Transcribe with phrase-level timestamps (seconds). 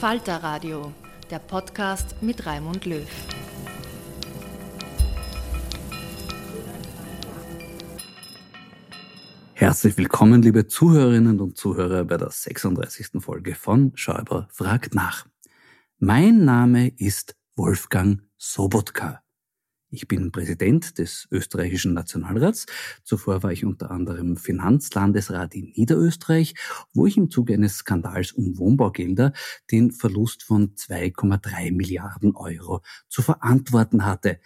[0.00, 0.92] Falter Radio,
[1.30, 3.08] der Podcast mit Raimund Löw.
[9.54, 13.22] Herzlich willkommen, liebe Zuhörerinnen und Zuhörer, bei der 36.
[13.22, 15.24] Folge von Schäuber fragt nach.
[15.98, 19.22] Mein Name ist Wolfgang Sobotka.
[19.88, 22.66] Ich bin Präsident des österreichischen Nationalrats.
[23.04, 26.54] Zuvor war ich unter anderem Finanzlandesrat in Niederösterreich,
[26.92, 29.32] wo ich im Zuge eines Skandals um Wohnbaugelder
[29.70, 34.40] den Verlust von 2,3 Milliarden Euro zu verantworten hatte.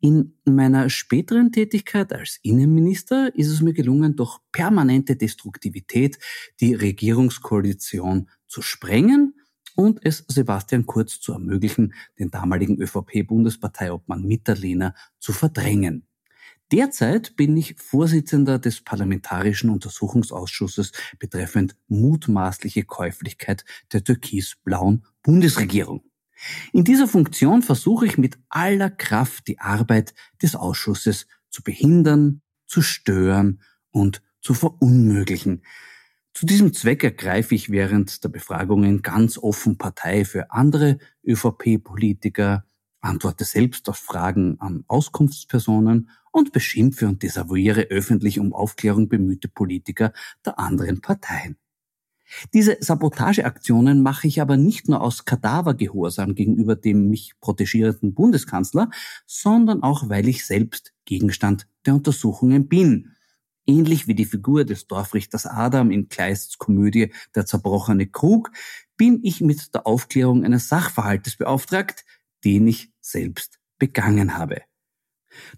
[0.00, 6.18] In meiner späteren Tätigkeit als Innenminister ist es mir gelungen, durch permanente Destruktivität
[6.60, 9.34] die Regierungskoalition zu sprengen
[9.76, 16.08] und es Sebastian Kurz zu ermöglichen, den damaligen ÖVP-Bundesparteiobmann Mitterlehner zu verdrängen.
[16.72, 26.02] Derzeit bin ich Vorsitzender des Parlamentarischen Untersuchungsausschusses betreffend mutmaßliche Käuflichkeit der türkis-blauen Bundesregierung.
[26.72, 30.12] In dieser Funktion versuche ich mit aller Kraft die Arbeit
[30.42, 35.62] des Ausschusses zu behindern, zu stören und zu verunmöglichen.
[36.36, 42.66] Zu diesem Zweck ergreife ich während der Befragungen ganz offen Partei für andere ÖVP-Politiker,
[43.00, 50.12] antworte selbst auf Fragen an Auskunftspersonen und beschimpfe und desavouiere öffentlich um Aufklärung bemühte Politiker
[50.44, 51.56] der anderen Parteien.
[52.52, 58.90] Diese Sabotageaktionen mache ich aber nicht nur aus Kadavergehorsam gegenüber dem mich protegierenden Bundeskanzler,
[59.24, 63.15] sondern auch, weil ich selbst Gegenstand der Untersuchungen bin
[63.66, 68.50] Ähnlich wie die Figur des Dorfrichters Adam in Kleists Komödie Der zerbrochene Krug
[68.96, 72.04] bin ich mit der Aufklärung eines Sachverhaltes beauftragt,
[72.44, 74.62] den ich selbst begangen habe.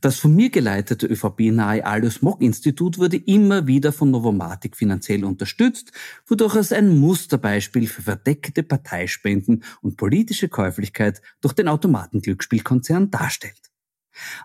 [0.00, 5.92] Das von mir geleitete ÖVP-nahe Aldous Mock Institut wurde immer wieder von Novomatic finanziell unterstützt,
[6.26, 13.70] wodurch es ein Musterbeispiel für verdeckte Parteispenden und politische Käuflichkeit durch den Automatenglücksspielkonzern darstellt.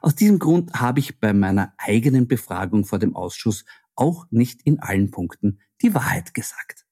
[0.02, 3.66] Aus diesem Grund habe ich bei meiner eigenen Befragung vor dem Ausschuss
[3.96, 6.86] auch nicht in allen Punkten die Wahrheit gesagt.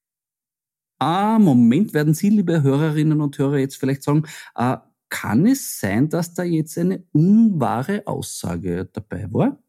[0.99, 4.25] Ah, Moment, werden Sie, liebe Hörerinnen und Hörer, jetzt vielleicht sagen,
[4.55, 4.77] äh,
[5.09, 9.61] kann es sein, dass da jetzt eine unwahre Aussage dabei war?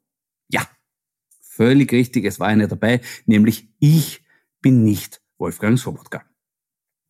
[0.49, 0.67] Ja,
[1.41, 4.25] völlig richtig, es war eine dabei, nämlich ich
[4.61, 6.23] bin nicht Wolfgang Sobotka.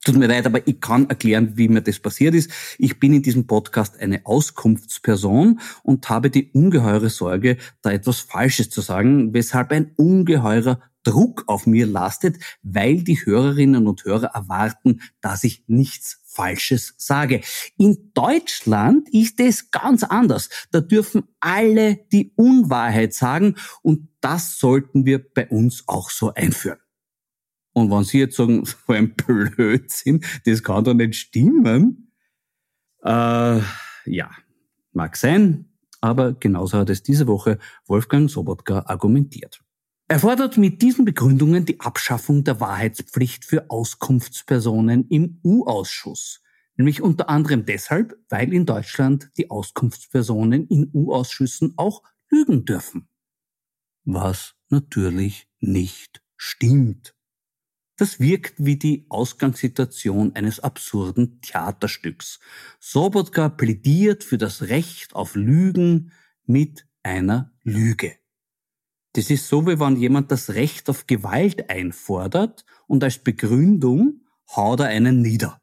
[0.05, 2.51] Tut mir leid, aber ich kann erklären, wie mir das passiert ist.
[2.77, 8.69] Ich bin in diesem Podcast eine Auskunftsperson und habe die ungeheure Sorge, da etwas Falsches
[8.69, 15.03] zu sagen, weshalb ein ungeheurer Druck auf mir lastet, weil die Hörerinnen und Hörer erwarten,
[15.21, 17.41] dass ich nichts Falsches sage.
[17.77, 20.49] In Deutschland ist es ganz anders.
[20.73, 26.79] Da dürfen alle die Unwahrheit sagen und das sollten wir bei uns auch so einführen.
[27.73, 32.13] Und wenn Sie jetzt sagen, so ein Blödsinn, das kann doch nicht stimmen.
[33.03, 33.61] Äh,
[34.05, 34.31] ja,
[34.93, 35.67] mag sein,
[36.01, 39.63] aber genauso hat es diese Woche Wolfgang Sobotka argumentiert.
[40.09, 46.43] Er fordert mit diesen Begründungen die Abschaffung der Wahrheitspflicht für Auskunftspersonen im U-Ausschuss.
[46.77, 53.09] Nämlich unter anderem deshalb, weil in Deutschland die Auskunftspersonen in U-Ausschüssen auch lügen dürfen.
[54.05, 57.15] Was natürlich nicht stimmt.
[58.03, 62.41] Das wirkt wie die Ausgangssituation eines absurden Theaterstücks.
[62.81, 66.11] Sobotka plädiert für das Recht auf Lügen
[66.45, 68.17] mit einer Lüge.
[69.13, 74.23] Das ist so, wie wenn jemand das Recht auf Gewalt einfordert und als Begründung
[74.57, 75.61] haut er einen nieder.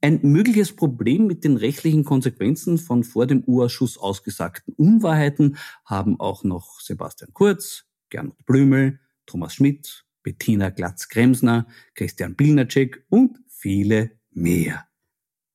[0.00, 6.44] Ein mögliches Problem mit den rechtlichen Konsequenzen von vor dem U-Ausschuss ausgesagten Unwahrheiten haben auch
[6.44, 14.86] noch Sebastian Kurz, Gernot Blümel, Thomas Schmidt Bettina Glatz-Kremsner, Christian Bilnacek und viele mehr.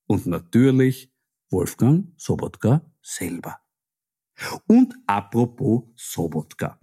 [0.08, 1.14] Und natürlich
[1.52, 3.60] Wolfgang Sobotka selber.
[4.66, 6.80] Und apropos Sobotka.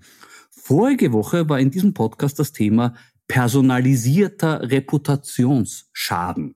[0.53, 2.95] Vorige Woche war in diesem Podcast das Thema
[3.27, 6.55] personalisierter Reputationsschaden.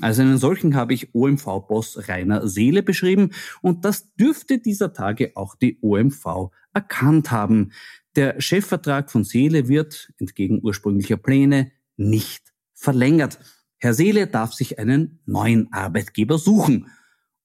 [0.00, 3.30] Also einen solchen habe ich OMV-Boss Rainer Seele beschrieben
[3.62, 7.72] und das dürfte dieser Tage auch die OMV erkannt haben.
[8.14, 13.38] Der Chefvertrag von Seele wird, entgegen ursprünglicher Pläne, nicht verlängert.
[13.78, 16.90] Herr Seele darf sich einen neuen Arbeitgeber suchen.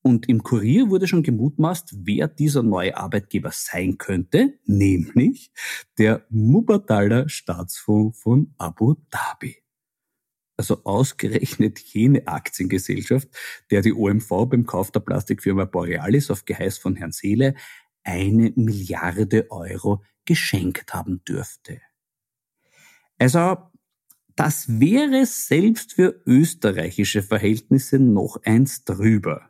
[0.01, 5.51] Und im Kurier wurde schon gemutmaßt, wer dieser neue Arbeitgeber sein könnte, nämlich
[5.97, 9.57] der Mubadala Staatsfonds von Abu Dhabi.
[10.57, 13.29] Also ausgerechnet jene Aktiengesellschaft,
[13.69, 17.55] der die OMV beim Kauf der Plastikfirma Borealis auf Geheiß von Herrn Seele
[18.03, 21.81] eine Milliarde Euro geschenkt haben dürfte.
[23.17, 23.57] Also,
[24.35, 29.49] das wäre selbst für österreichische Verhältnisse noch eins drüber.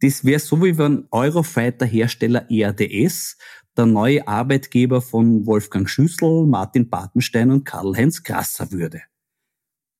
[0.00, 3.38] Das wäre so, wie wenn Eurofighter-Hersteller ERDS
[3.76, 9.02] der neue Arbeitgeber von Wolfgang Schüssel, Martin Bartenstein und Karl-Heinz Grasser würde.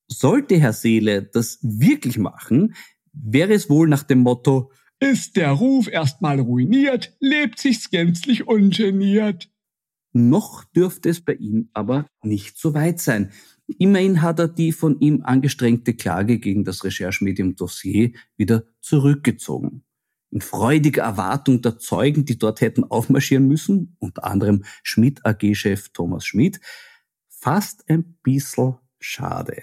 [0.09, 2.75] Sollte Herr Seele das wirklich machen,
[3.12, 9.51] wäre es wohl nach dem Motto, ist der Ruf erstmal ruiniert, lebt sich's gänzlich ungeniert.
[10.17, 13.33] Noch dürfte es bei ihm aber nicht so weit sein.
[13.67, 19.85] Immerhin hat er die von ihm angestrengte Klage gegen das Recherchemedium Dossier wieder zurückgezogen.
[20.31, 26.25] In freudiger Erwartung der Zeugen, die dort hätten aufmarschieren müssen, unter anderem Schmidt AG-Chef Thomas
[26.25, 26.61] Schmidt,
[27.29, 29.62] fast ein bisschen schade.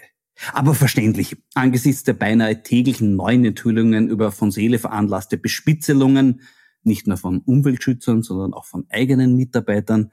[0.51, 6.41] Aber verständlich, angesichts der beinahe täglichen neuen Enthüllungen über von Seele veranlasste Bespitzelungen,
[6.83, 10.11] nicht nur von Umweltschützern, sondern auch von eigenen Mitarbeitern,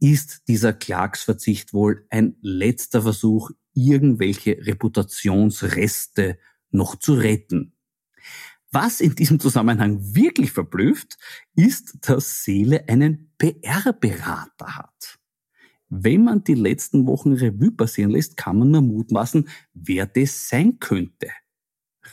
[0.00, 6.38] ist dieser Klagsverzicht wohl ein letzter Versuch, irgendwelche Reputationsreste
[6.70, 7.74] noch zu retten.
[8.70, 11.16] Was in diesem Zusammenhang wirklich verblüfft,
[11.54, 15.18] ist, dass Seele einen PR-Berater hat.
[15.88, 20.78] Wenn man die letzten Wochen Revue passieren lässt, kann man nur mutmaßen, wer das sein
[20.78, 21.30] könnte.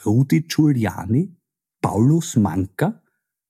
[0.05, 1.35] Rudi Giuliani?
[1.81, 3.03] Paulus Manka?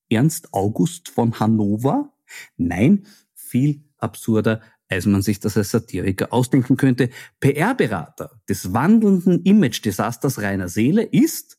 [0.09, 2.11] Ernst August von Hannover?
[2.57, 7.09] Nein, viel absurder, als man sich das als Satiriker ausdenken könnte.
[7.39, 11.57] PR-Berater des wandelnden Image-Desasters reiner Seele ist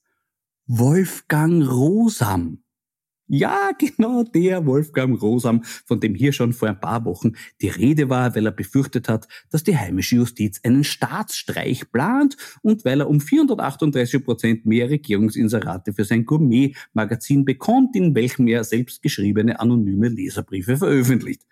[0.67, 2.63] Wolfgang Rosam.
[3.29, 8.09] Ja, genau der Wolfgang Rosam, von dem hier schon vor ein paar Wochen die Rede
[8.09, 13.09] war, weil er befürchtet hat, dass die heimische Justiz einen Staatsstreich plant und weil er
[13.09, 20.09] um 438 Prozent mehr Regierungsinserate für sein Gourmet-Magazin bekommt, in welchem er selbst geschriebene anonyme
[20.09, 21.43] Leserbriefe veröffentlicht.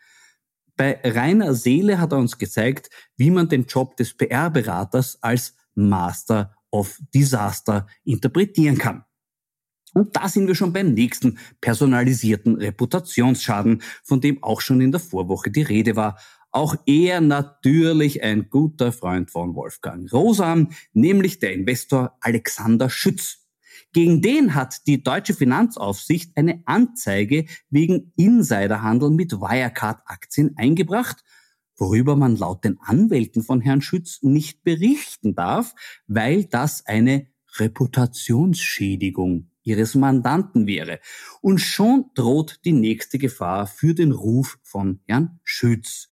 [0.77, 6.55] Bei reiner Seele hat er uns gezeigt, wie man den Job des PR-Beraters als Master
[6.71, 9.05] of Disaster interpretieren kann.
[9.95, 15.01] Und da sind wir schon beim nächsten personalisierten Reputationsschaden, von dem auch schon in der
[15.01, 16.19] Vorwoche die Rede war.
[16.51, 23.44] Auch er natürlich ein guter Freund von Wolfgang Rosam, nämlich der Investor Alexander Schütz.
[23.95, 31.23] Gegen den hat die deutsche Finanzaufsicht eine Anzeige wegen Insiderhandel mit Wirecard-Aktien eingebracht.
[31.77, 35.75] worüber man laut den Anwälten von Herrn Schütz nicht berichten darf,
[36.07, 41.01] weil das eine Reputationsschädigung ihres Mandanten wäre.
[41.41, 46.11] Und schon droht die nächste Gefahr für den Ruf von Herrn Schütz.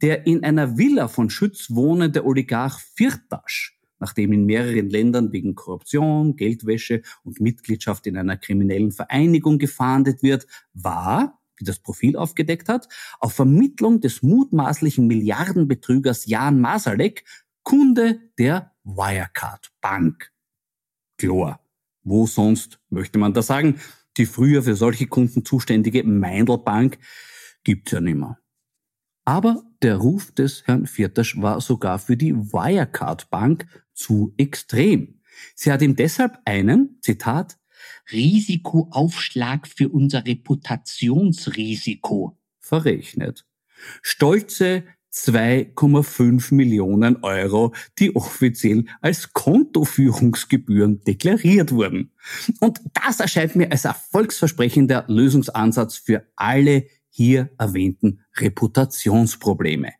[0.00, 6.36] Der in einer Villa von Schütz wohnende Oligarch Firtasch, nachdem in mehreren Ländern wegen Korruption,
[6.36, 12.88] Geldwäsche und Mitgliedschaft in einer kriminellen Vereinigung gefahndet wird, war, wie das Profil aufgedeckt hat,
[13.20, 17.24] auf Vermittlung des mutmaßlichen Milliardenbetrügers Jan Masalek
[17.62, 20.32] Kunde der Wirecard Bank.
[21.18, 21.60] Chlor.
[22.02, 23.78] Wo sonst, möchte man da sagen,
[24.16, 26.98] die früher für solche Kunden zuständige Meindl Bank
[27.62, 28.38] gibt's ja nimmer.
[29.24, 33.66] Aber der Ruf des Herrn Viertasch war sogar für die Wirecard Bank
[34.00, 35.20] zu extrem.
[35.54, 37.56] Sie hat ihm deshalb einen, Zitat,
[38.10, 43.46] Risikoaufschlag für unser Reputationsrisiko verrechnet.
[44.02, 52.12] Stolze 2,5 Millionen Euro, die offiziell als Kontoführungsgebühren deklariert wurden.
[52.60, 59.90] Und das erscheint mir als erfolgsversprechender Lösungsansatz für alle hier erwähnten Reputationsprobleme.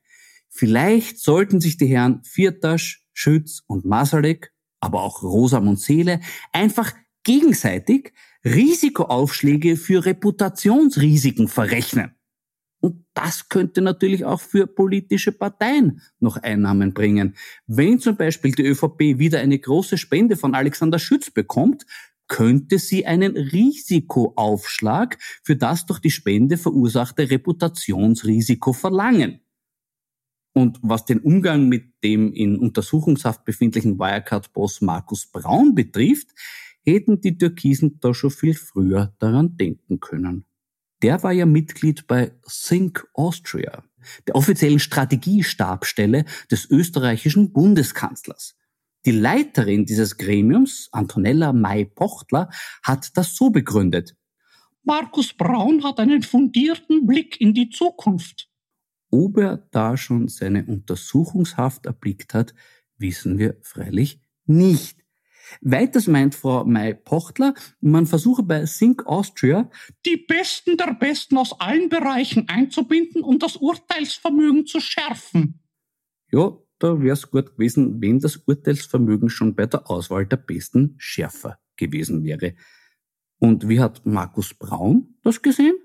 [0.49, 6.21] Vielleicht sollten sich die Herren Viertasch, Schütz und Masalek, aber auch Rosamund Seele
[6.53, 8.13] einfach gegenseitig
[8.45, 12.15] Risikoaufschläge für Reputationsrisiken verrechnen.
[12.81, 17.37] Und das könnte natürlich auch für politische Parteien noch Einnahmen bringen.
[17.67, 21.85] Wenn zum Beispiel die ÖVP wieder eine große Spende von Alexander Schütz bekommt,
[22.27, 29.41] könnte sie einen Risikoaufschlag für das durch die Spende verursachte Reputationsrisiko verlangen.
[30.53, 36.29] Und was den Umgang mit dem in Untersuchungshaft befindlichen Wirecard-Boss Markus Braun betrifft,
[36.85, 40.45] hätten die Türkisen da schon viel früher daran denken können
[41.03, 43.85] der war ja Mitglied bei Think Austria,
[44.27, 48.57] der offiziellen Strategiestabstelle des österreichischen Bundeskanzlers.
[49.07, 52.51] Die Leiterin dieses Gremiums, Antonella May-Pochtler,
[52.83, 54.15] hat das so begründet.
[54.83, 58.50] Markus Braun hat einen fundierten Blick in die Zukunft.
[59.11, 62.55] Ob er da schon seine Untersuchungshaft erblickt hat,
[62.97, 65.01] wissen wir freilich nicht.
[65.61, 69.69] Weiters meint Frau May-Pochtler, man versuche bei Think Austria
[70.07, 75.61] die Besten der Besten aus allen Bereichen einzubinden und das Urteilsvermögen zu schärfen.
[76.31, 80.95] Ja, da wäre es gut gewesen, wenn das Urteilsvermögen schon bei der Auswahl der Besten
[80.99, 82.55] schärfer gewesen wäre.
[83.39, 85.77] Und wie hat Markus Braun das gesehen?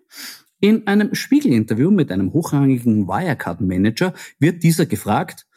[0.60, 5.48] In einem Spiegelinterview mit einem hochrangigen Wirecard-Manager wird dieser gefragt,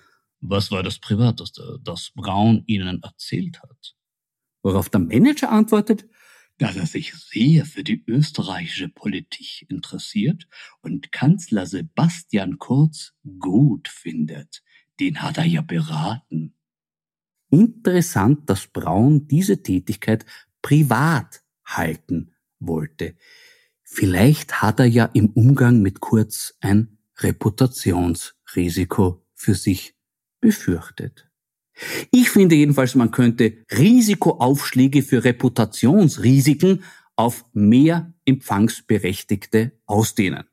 [0.41, 3.97] was war das Privateste, das Braun Ihnen erzählt hat?
[4.63, 6.07] Worauf der Manager antwortet,
[6.59, 10.49] dass er sich sehr für die österreichische Politik interessiert
[10.83, 14.63] und Kanzler Sebastian Kurz gut findet.
[14.99, 16.55] Den hat er ja beraten.
[17.51, 20.27] Interessant, dass Braun diese Tätigkeit
[20.61, 23.17] privat halten wollte.
[23.91, 29.95] Vielleicht hat er ja im Umgang mit Kurz ein Reputationsrisiko für sich
[30.41, 31.31] befürchtet.
[32.11, 36.85] Ich finde jedenfalls, man könnte Risikoaufschläge für Reputationsrisiken
[37.17, 40.45] auf mehr Empfangsberechtigte ausdehnen.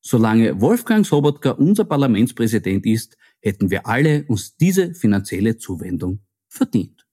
[0.00, 7.03] Solange Wolfgang Sobotka unser Parlamentspräsident ist, hätten wir alle uns diese finanzielle Zuwendung verdient.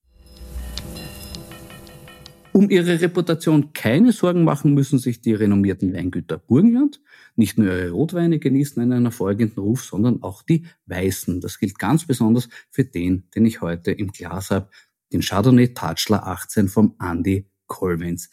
[2.54, 7.02] Um ihre Reputation keine Sorgen machen, müssen sich die renommierten Weingüter Burgenland
[7.38, 11.40] nicht nur ihre Rotweine genießen in einer folgenden Ruf, sondern auch die Weißen.
[11.40, 14.70] Das gilt ganz besonders für den, den ich heute im Glas habe,
[15.14, 18.30] den Chardonnay Tatschler 18 vom Andy Colvins.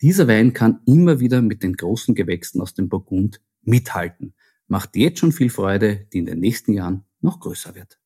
[0.00, 4.34] Dieser Wein kann immer wieder mit den großen Gewächsen aus dem Burgund mithalten.
[4.68, 7.98] Macht jetzt schon viel Freude, die in den nächsten Jahren noch größer wird.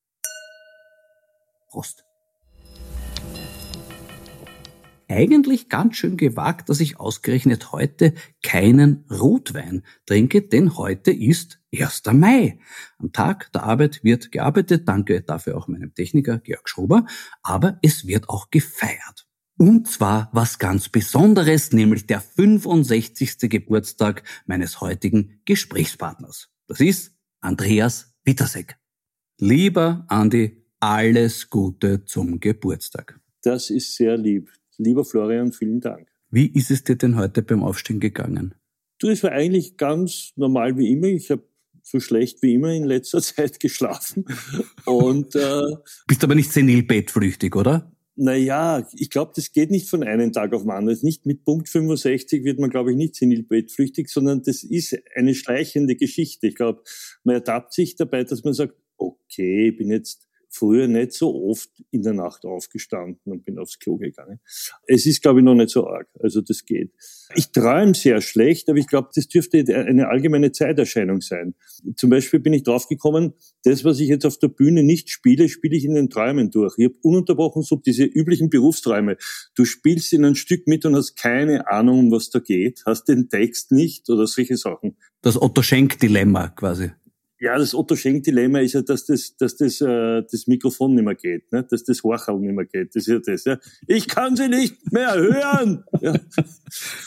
[1.69, 2.10] Prost!
[5.11, 12.03] Eigentlich ganz schön gewagt, dass ich ausgerechnet heute keinen Rotwein trinke, denn heute ist 1.
[12.13, 12.59] Mai.
[12.99, 17.07] Am Tag der Arbeit wird gearbeitet, danke dafür auch meinem Techniker Georg Schober,
[17.43, 19.27] aber es wird auch gefeiert.
[19.59, 23.51] Und zwar was ganz Besonderes, nämlich der 65.
[23.51, 26.49] Geburtstag meines heutigen Gesprächspartners.
[26.67, 28.79] Das ist Andreas Wittersek.
[29.39, 33.21] Lieber Andi, alles Gute zum Geburtstag.
[33.43, 34.51] Das ist sehr lieb.
[34.83, 36.09] Lieber Florian, vielen Dank.
[36.31, 38.55] Wie ist es dir denn heute beim Aufstehen gegangen?
[38.99, 41.09] Du, es war eigentlich ganz normal wie immer.
[41.09, 41.43] Ich habe
[41.83, 44.25] so schlecht wie immer in letzter Zeit geschlafen.
[44.87, 45.61] Und äh,
[46.07, 47.93] bist aber nicht senil bettflüchtig, oder?
[48.17, 50.99] Naja, ich glaube, das geht nicht von einem Tag auf den anderen.
[51.03, 55.95] Nicht mit Punkt 65 wird man, glaube ich, nicht senilbettflüchtig, sondern das ist eine schleichende
[55.95, 56.47] Geschichte.
[56.47, 56.83] Ich glaube,
[57.23, 61.71] man ertappt sich dabei, dass man sagt, okay, ich bin jetzt früher nicht so oft
[61.91, 64.41] in der Nacht aufgestanden und bin aufs Klo gegangen.
[64.87, 66.09] Es ist, glaube ich, noch nicht so arg.
[66.19, 66.93] Also das geht.
[67.37, 71.55] Ich träume sehr schlecht, aber ich glaube, das dürfte eine allgemeine Zeiterscheinung sein.
[71.97, 75.77] Zum Beispiel bin ich draufgekommen, das, was ich jetzt auf der Bühne nicht spiele, spiele
[75.77, 76.75] ich in den Träumen durch.
[76.77, 79.17] Ich habe ununterbrochen so diese üblichen Berufsträume.
[79.55, 83.05] Du spielst in ein Stück mit und hast keine Ahnung, um was da geht, hast
[83.05, 84.97] den Text nicht oder solche Sachen.
[85.23, 86.91] Das Otto Schenk-Dilemma quasi.
[87.43, 91.15] Ja, das Otto Schenk-Dilemma ist ja, dass das, dass das, äh, das Mikrofon nicht mehr
[91.15, 91.67] geht, ne?
[91.71, 92.95] dass das Horchel nicht mehr geht.
[92.95, 93.45] Das ist ja das.
[93.47, 93.59] Ja?
[93.87, 95.85] Ich kann sie nicht mehr hören.
[96.03, 96.15] Ja.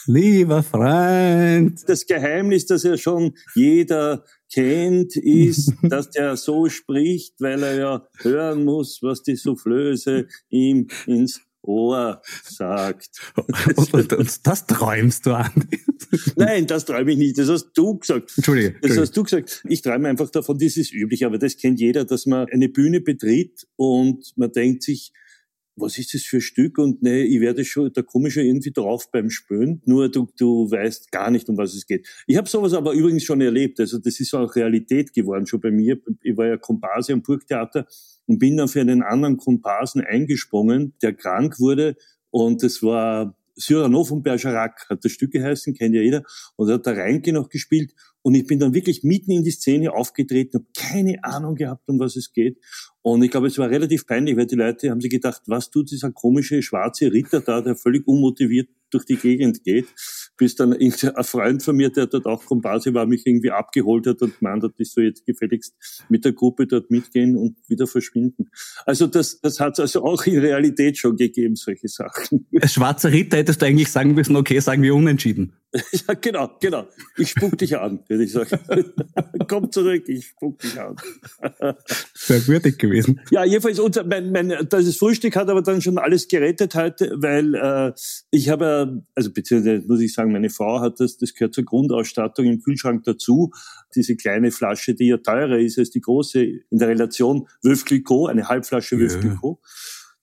[0.06, 1.82] Lieber Freund.
[1.88, 4.24] Das Geheimnis, das ja schon jeder
[4.54, 10.88] kennt, ist, dass der so spricht, weil er ja hören muss, was die Soufflöse ihm
[11.08, 13.10] ins Ohr sagt.
[13.76, 15.52] Und, und, und, das träumst du an?
[16.36, 17.38] Nein, das träume ich nicht.
[17.38, 18.34] Das hast du gesagt.
[18.36, 18.76] Entschuldige.
[18.82, 19.64] Das hast du gesagt.
[19.68, 23.02] Ich träume einfach davon, das ist üblich, aber das kennt jeder, dass man eine Bühne
[23.02, 25.14] betritt und man denkt sich,
[25.76, 26.78] was ist das für ein Stück?
[26.78, 29.82] Und nee, ich werde schon, da komme ich schon irgendwie drauf beim Spüren.
[29.86, 32.08] Nur du, du weißt gar nicht, um was es geht.
[32.28, 33.80] Ich habe sowas aber übrigens schon erlebt.
[33.80, 36.00] Also das ist auch Realität geworden, schon bei mir.
[36.22, 37.88] Ich war ja Komparse am Burgtheater
[38.28, 41.96] und bin dann für einen anderen Komparsen eingesprungen, der krank wurde.
[42.30, 46.24] Und das war Cyrano von Bergerac, hat das Stück geheißen, kennt ja jeder.
[46.56, 47.94] Und er hat da Reinke noch gespielt.
[48.22, 52.00] Und ich bin dann wirklich mitten in die Szene aufgetreten, habe keine Ahnung gehabt, um
[52.00, 52.58] was es geht.
[53.04, 55.92] Und ich glaube, es war relativ peinlich, weil die Leute haben sich gedacht, was tut
[55.92, 59.88] dieser komische schwarze Ritter da, der völlig unmotiviert durch die Gegend geht,
[60.38, 64.22] bis dann ein Freund von mir, der dort auch Komparse war, mich irgendwie abgeholt hat
[64.22, 65.74] und gemeint hat, ich soll jetzt gefälligst
[66.10, 68.50] mit der Gruppe dort mitgehen und wieder verschwinden.
[68.86, 72.48] Also das, das hat es also auch in Realität schon gegeben, solche Sachen.
[72.62, 75.54] Als schwarzer Ritter hättest du eigentlich sagen müssen, okay, sagen wir unentschieden.
[76.08, 76.88] ja, genau, genau.
[77.18, 78.60] Ich spuck dich an, würde ich sagen.
[79.48, 80.96] Komm zurück, ich spuck dich an.
[82.14, 82.93] Sehr würdig gewesen.
[83.32, 87.56] Ja, jedenfalls, unser, mein, mein, das Frühstück hat aber dann schon alles gerettet heute, weil
[87.56, 87.94] äh,
[88.32, 92.46] ich habe, also beziehungsweise muss ich sagen, meine Frau hat das, das gehört zur Grundausstattung
[92.46, 93.52] im Kühlschrank dazu.
[93.96, 98.30] Diese kleine Flasche, die ja teurer ist als die große in der Relation Wölf Clicquot,
[98.30, 99.60] eine Halbflasche Wölf Clicquot.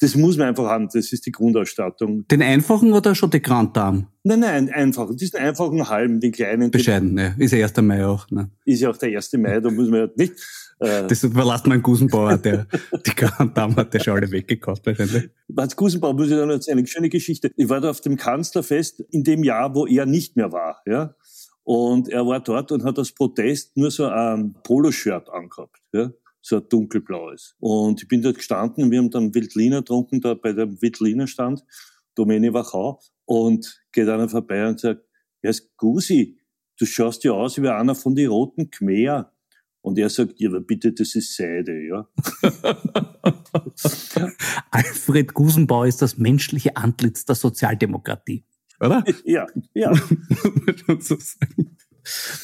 [0.00, 2.26] Das muss man einfach haben, das ist die Grundausstattung.
[2.28, 4.07] Den einfachen oder schon die Grand Dame?
[4.23, 5.14] Nein, nein, einfach.
[5.14, 6.71] Diesen einfachen halben, die kleinen.
[6.71, 7.35] Bescheiden, ne?
[7.38, 7.76] Ist ja 1.
[7.83, 8.50] Mai auch, ne?
[8.64, 9.35] Ist ja auch der 1.
[9.35, 10.33] Mai, da muss man ja nicht.
[10.78, 12.66] Äh das überlasst man Gusenbauer, der
[13.07, 15.29] die Grand Dame hat der schon alle weggekauft wahrscheinlich.
[15.55, 17.51] Als Gusenbauer muss ich dann erzählen, eine schöne Geschichte.
[17.55, 21.14] Ich war da auf dem Kanzlerfest in dem Jahr, wo er nicht mehr war, ja.
[21.62, 26.11] Und er war dort und hat als Protest nur so ein Poloshirt angehabt, ja
[26.42, 27.57] so ein dunkelblaues.
[27.59, 31.26] Und ich bin dort gestanden und wir haben dann Wildliner getrunken, da bei dem Wildliner
[31.26, 31.64] stand,
[32.14, 35.05] Domäne Wachau, und geht einer vorbei und sagt,
[35.42, 36.38] ja, Gusi,
[36.79, 39.33] du schaust ja aus wie einer von den roten Khmer.
[39.83, 42.07] Und er sagt, ja, aber bitte, das ist Seide, ja.
[44.70, 48.44] Alfred Gusenbauer ist das menschliche Antlitz der Sozialdemokratie,
[48.79, 49.03] oder?
[49.24, 49.92] Ja, ja.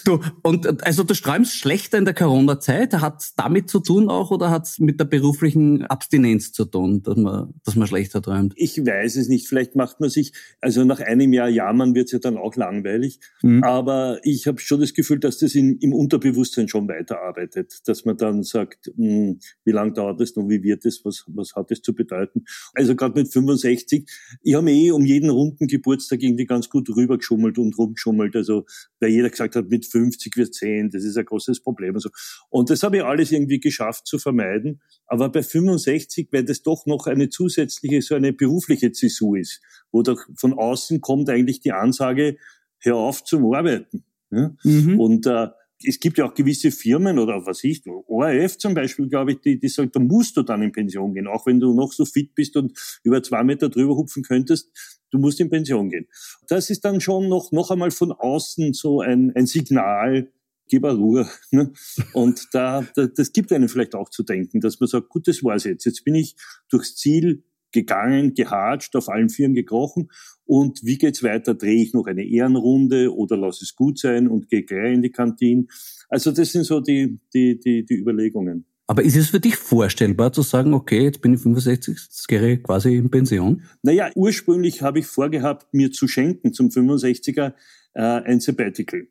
[0.04, 2.94] Du, und also du träumst schlechter in der Corona-Zeit.
[2.94, 7.02] Hat es damit zu tun auch oder hat es mit der beruflichen Abstinenz zu tun,
[7.02, 8.52] dass man, dass man schlechter träumt?
[8.56, 9.48] Ich weiß es nicht.
[9.48, 13.20] Vielleicht macht man sich, also nach einem Jahr jammern wird es ja dann auch langweilig.
[13.42, 13.64] Mhm.
[13.64, 17.80] Aber ich habe schon das Gefühl, dass das in, im Unterbewusstsein schon weiterarbeitet.
[17.86, 21.24] Dass man dann sagt, mh, hm, wie lange dauert es noch, wie wird es, was,
[21.28, 22.44] was hat es zu bedeuten?
[22.74, 24.08] Also gerade mit 65,
[24.42, 28.36] ich habe eh um jeden runden Geburtstag irgendwie ganz gut rübergeschummelt und rumgeschummelt.
[28.36, 28.64] Also
[29.00, 31.94] weil jeder gesagt hat, mit 50 wird 10, das ist ein großes Problem.
[31.94, 32.10] Und, so.
[32.50, 34.80] und das habe ich alles irgendwie geschafft zu vermeiden.
[35.06, 40.02] Aber bei 65, weil das doch noch eine zusätzliche, so eine berufliche Zäsur ist, wo
[40.02, 42.36] doch von außen kommt eigentlich die Ansage,
[42.78, 44.04] hör auf zum Arbeiten.
[44.30, 44.54] Ja?
[44.62, 45.00] Mhm.
[45.00, 45.48] Und äh,
[45.84, 49.58] es gibt ja auch gewisse Firmen oder was ich, ORF zum Beispiel, glaube ich, die,
[49.58, 52.34] die sagen, da musst du dann in Pension gehen, auch wenn du noch so fit
[52.34, 54.70] bist und über zwei Meter drüber hupfen könntest,
[55.10, 56.06] du musst in Pension gehen.
[56.48, 60.32] Das ist dann schon noch, noch einmal von außen so ein, ein Signal,
[60.68, 61.28] gib Ruhe.
[61.50, 61.72] Ne?
[62.12, 65.44] Und da, da, das gibt einem vielleicht auch zu denken, dass man sagt, gut, das
[65.44, 65.84] war's jetzt.
[65.84, 66.36] Jetzt bin ich
[66.68, 67.44] durchs Ziel
[67.76, 70.08] gegangen, gehatscht, auf allen Vieren gekrochen.
[70.44, 71.54] Und wie geht's weiter?
[71.54, 75.10] Drehe ich noch eine Ehrenrunde oder lass es gut sein und gehe gleich in die
[75.10, 75.66] Kantine?
[76.08, 78.64] Also das sind so die, die, die, die Überlegungen.
[78.88, 82.52] Aber ist es für dich vorstellbar zu sagen, okay, jetzt bin ich 65, jetzt gehe
[82.52, 83.62] ich quasi in Pension?
[83.82, 87.52] Naja, ursprünglich habe ich vorgehabt, mir zu schenken zum 65er
[87.94, 89.08] äh, ein Sabbatical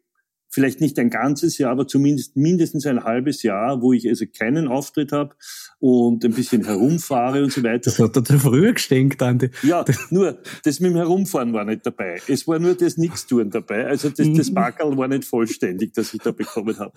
[0.55, 4.69] vielleicht nicht ein ganzes Jahr, aber zumindest mindestens ein halbes Jahr, wo ich also keinen
[4.69, 5.35] Auftritt habe
[5.79, 7.91] und ein bisschen herumfahre und so weiter.
[7.91, 9.49] Das hat er zu früh gestinkt, Andi.
[9.63, 12.21] Ja, nur das mit dem Herumfahren war nicht dabei.
[12.29, 13.85] Es war nur das Nichtstun dabei.
[13.85, 14.97] Also das, das Backerl mhm.
[14.97, 16.93] war nicht vollständig, das ich da bekommen habe.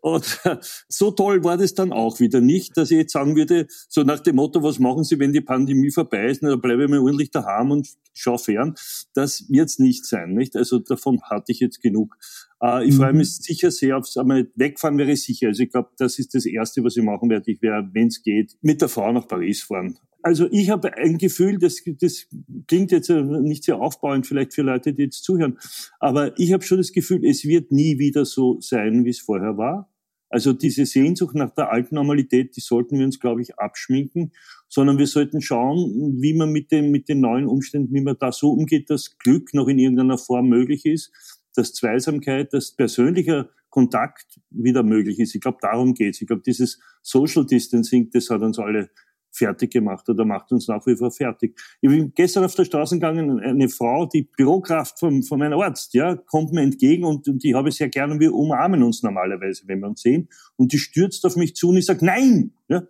[0.00, 0.40] Und
[0.88, 4.20] so toll war das dann auch wieder nicht, dass ich jetzt sagen würde, so nach
[4.20, 6.44] dem Motto, was machen Sie, wenn die Pandemie vorbei ist?
[6.44, 8.76] Na, dann bleibe ich mal ordentlich daheim und schau fern.
[9.14, 10.54] Das wird's nicht sein, nicht?
[10.54, 12.16] Also davon hatte ich jetzt genug.
[12.62, 12.98] Äh, ich mhm.
[12.98, 15.48] freue mich sicher sehr aufs einmal wegfahren wäre ich sicher.
[15.48, 17.50] Also ich glaube, das ist das Erste, was ich machen werde.
[17.50, 19.98] Ich werde, wenn es geht, mit der Frau nach Paris fahren.
[20.22, 22.26] Also ich habe ein Gefühl, das, das
[22.68, 25.58] klingt jetzt nicht sehr aufbauend vielleicht für Leute, die jetzt zuhören,
[25.98, 29.56] aber ich habe schon das Gefühl, es wird nie wieder so sein, wie es vorher
[29.56, 29.90] war.
[30.28, 34.32] Also diese Sehnsucht nach der alten Normalität, die sollten wir uns, glaube ich, abschminken,
[34.68, 38.30] sondern wir sollten schauen, wie man mit, dem, mit den neuen Umständen, wie man da
[38.30, 41.10] so umgeht, dass Glück noch in irgendeiner Form möglich ist,
[41.54, 45.34] dass Zweisamkeit, dass persönlicher Kontakt wieder möglich ist.
[45.34, 46.20] Ich glaube, darum geht's.
[46.20, 48.90] Ich glaube, dieses Social Distancing, das hat uns alle
[49.32, 51.58] fertig gemacht oder macht uns nach wie vor fertig.
[51.80, 55.94] Ich bin gestern auf der Straße gegangen, eine Frau, die Bürokraft von, von meinem Arzt,
[55.94, 59.02] ja, kommt mir entgegen und, und die habe ich sehr gerne und wir umarmen uns
[59.02, 60.28] normalerweise, wenn wir uns sehen.
[60.56, 62.52] Und die stürzt auf mich zu und ich sage, nein!
[62.68, 62.82] Ja,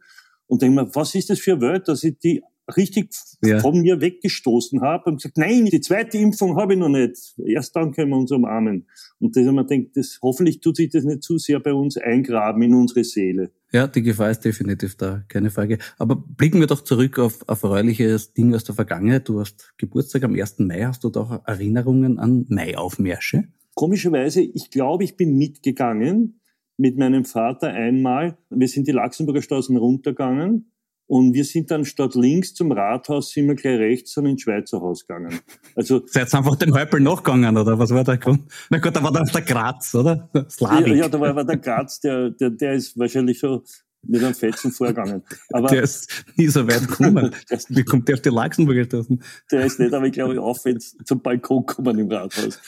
[0.47, 2.43] und denke mir, was ist das für eine Welt, dass ich die
[2.77, 3.61] richtig ja.
[3.61, 7.35] von mir weggestoßen habe und gesagt, nein, die zweite Impfung habe ich noch nicht.
[7.45, 8.87] Erst dann können wir uns umarmen.
[9.19, 12.63] Und das, man denkt, das, hoffentlich tut sich das nicht zu sehr bei uns eingraben
[12.63, 13.51] in unsere Seele.
[13.73, 15.79] Ja, die Gefahr ist definitiv da, keine Frage.
[15.99, 19.29] Aber blicken wir doch zurück auf erfreuliches Ding aus der Vergangenheit.
[19.29, 20.59] Du hast Geburtstag am 1.
[20.61, 20.83] Mai.
[20.83, 23.45] Hast du da auch Erinnerungen an Maiaufmärsche?
[23.75, 26.41] Komischerweise, ich glaube, ich bin mitgegangen
[26.77, 28.39] mit meinem Vater einmal.
[28.51, 30.71] Wir sind die Laxenburger Straßen runtergegangen
[31.11, 34.81] und wir sind dann statt links zum Rathaus, sind wir gleich rechts und ins Schweizer
[34.81, 35.41] Haus gegangen.
[35.75, 36.03] Also.
[36.07, 38.43] Seid einfach dem Häupl nachgegangen, oder was war der Grund?
[38.71, 40.31] Na gut, da war da der Graz, oder?
[40.49, 40.87] Slavik.
[40.87, 43.61] Ja, ja, da war, war der Graz, der, der, der ist wahrscheinlich schon
[44.03, 45.23] mit einem Fetzen vorgegangen.
[45.53, 47.31] Aber der ist nie so weit gekommen.
[47.69, 49.23] Wie kommt der auf die Luxemburger Straßen?
[49.51, 52.59] Der ist nicht, aber ich glaube, aufwärts zum Balkon gekommen im Rathaus.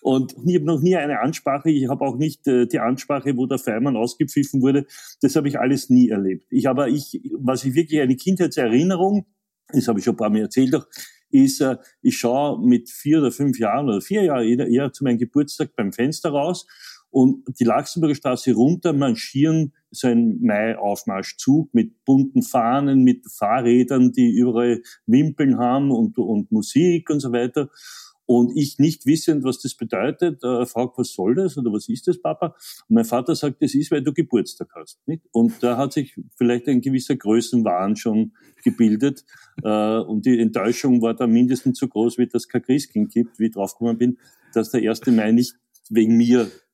[0.00, 3.46] Und ich habe noch nie eine Ansprache, ich habe auch nicht äh, die Ansprache, wo
[3.46, 4.86] der Feimann ausgepfiffen wurde,
[5.20, 6.46] das habe ich alles nie erlebt.
[6.50, 9.26] Ich aber ich, was ich wirklich eine Kindheitserinnerung,
[9.72, 10.86] das habe ich schon ein paar Mal erzählt, auch,
[11.30, 15.04] ist, äh, ich schaue mit vier oder fünf Jahren oder vier Jahren eher, eher zu
[15.04, 16.66] meinem Geburtstag beim Fenster raus
[17.10, 24.30] und die Laxenburger Straße runter marschieren so ein Mai-Aufmarschzug mit bunten Fahnen, mit Fahrrädern, die
[24.30, 27.68] überall Wimpeln haben und, und Musik und so weiter.
[28.26, 32.06] Und ich nicht wissend, was das bedeutet, äh, fragt, was soll das oder was ist
[32.06, 32.54] das, Papa?
[32.88, 35.00] Und mein Vater sagt, das ist, weil du Geburtstag hast.
[35.06, 35.24] Nicht?
[35.32, 39.24] Und da hat sich vielleicht ein gewisser Größenwahn schon gebildet.
[39.64, 43.46] Äh, und die Enttäuschung war da mindestens so groß, wie das kein Christkind gibt, wie
[43.46, 44.18] ich draufgekommen bin,
[44.54, 45.06] dass der 1.
[45.06, 45.56] Mai nicht
[45.88, 46.48] wegen mir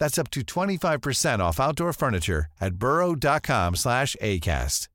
[0.00, 4.88] That's up to 25% off outdoor furniture at burrow.com slash ACAST.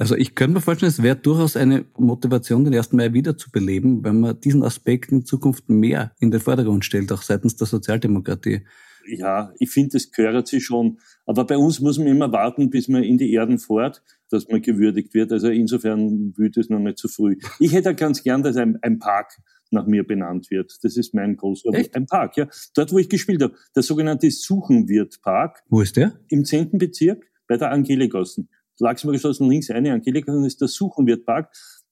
[0.00, 2.92] Also ich könnte mir vorstellen, es wäre durchaus eine Motivation, den 1.
[2.92, 7.10] Mai wieder zu beleben, wenn man diesen Aspekt in Zukunft mehr in den Vordergrund stellt,
[7.10, 8.64] auch seitens der Sozialdemokratie.
[9.08, 10.98] Ja, ich finde, das gehört sich schon.
[11.26, 14.62] Aber bei uns muss man immer warten, bis man in die Erden fährt, dass man
[14.62, 15.32] gewürdigt wird.
[15.32, 17.36] Also insofern würde es noch nicht zu früh.
[17.58, 19.38] Ich hätte ganz gern, dass ein, ein Park
[19.70, 20.78] nach mir benannt wird.
[20.82, 21.94] Das ist mein großer Echt?
[21.94, 22.48] ein Park, ja.
[22.74, 25.62] Dort, wo ich gespielt habe, der sogenannte Suchenwirt-Park.
[25.68, 26.18] Wo ist der?
[26.28, 28.48] Im zehnten Bezirk bei der Angelikassen.
[28.80, 31.50] Luxemburger Straße links eine, Angelikassen ist der Suchenwirt-Park,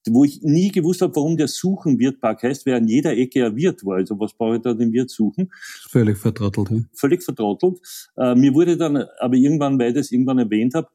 [0.09, 3.85] wo ich nie gewusst habe, warum der Suchenwirt-Park heißt, weil an jeder Ecke ein Wirt
[3.85, 3.97] war.
[3.97, 5.51] Also was brauche ich da den Wirt suchen?
[5.89, 6.69] Völlig vertrottelt.
[6.71, 6.77] Ja.
[6.93, 7.79] Völlig vertrottelt.
[8.15, 10.87] Äh, mir wurde dann, aber irgendwann, weil ich das irgendwann erwähnt habe,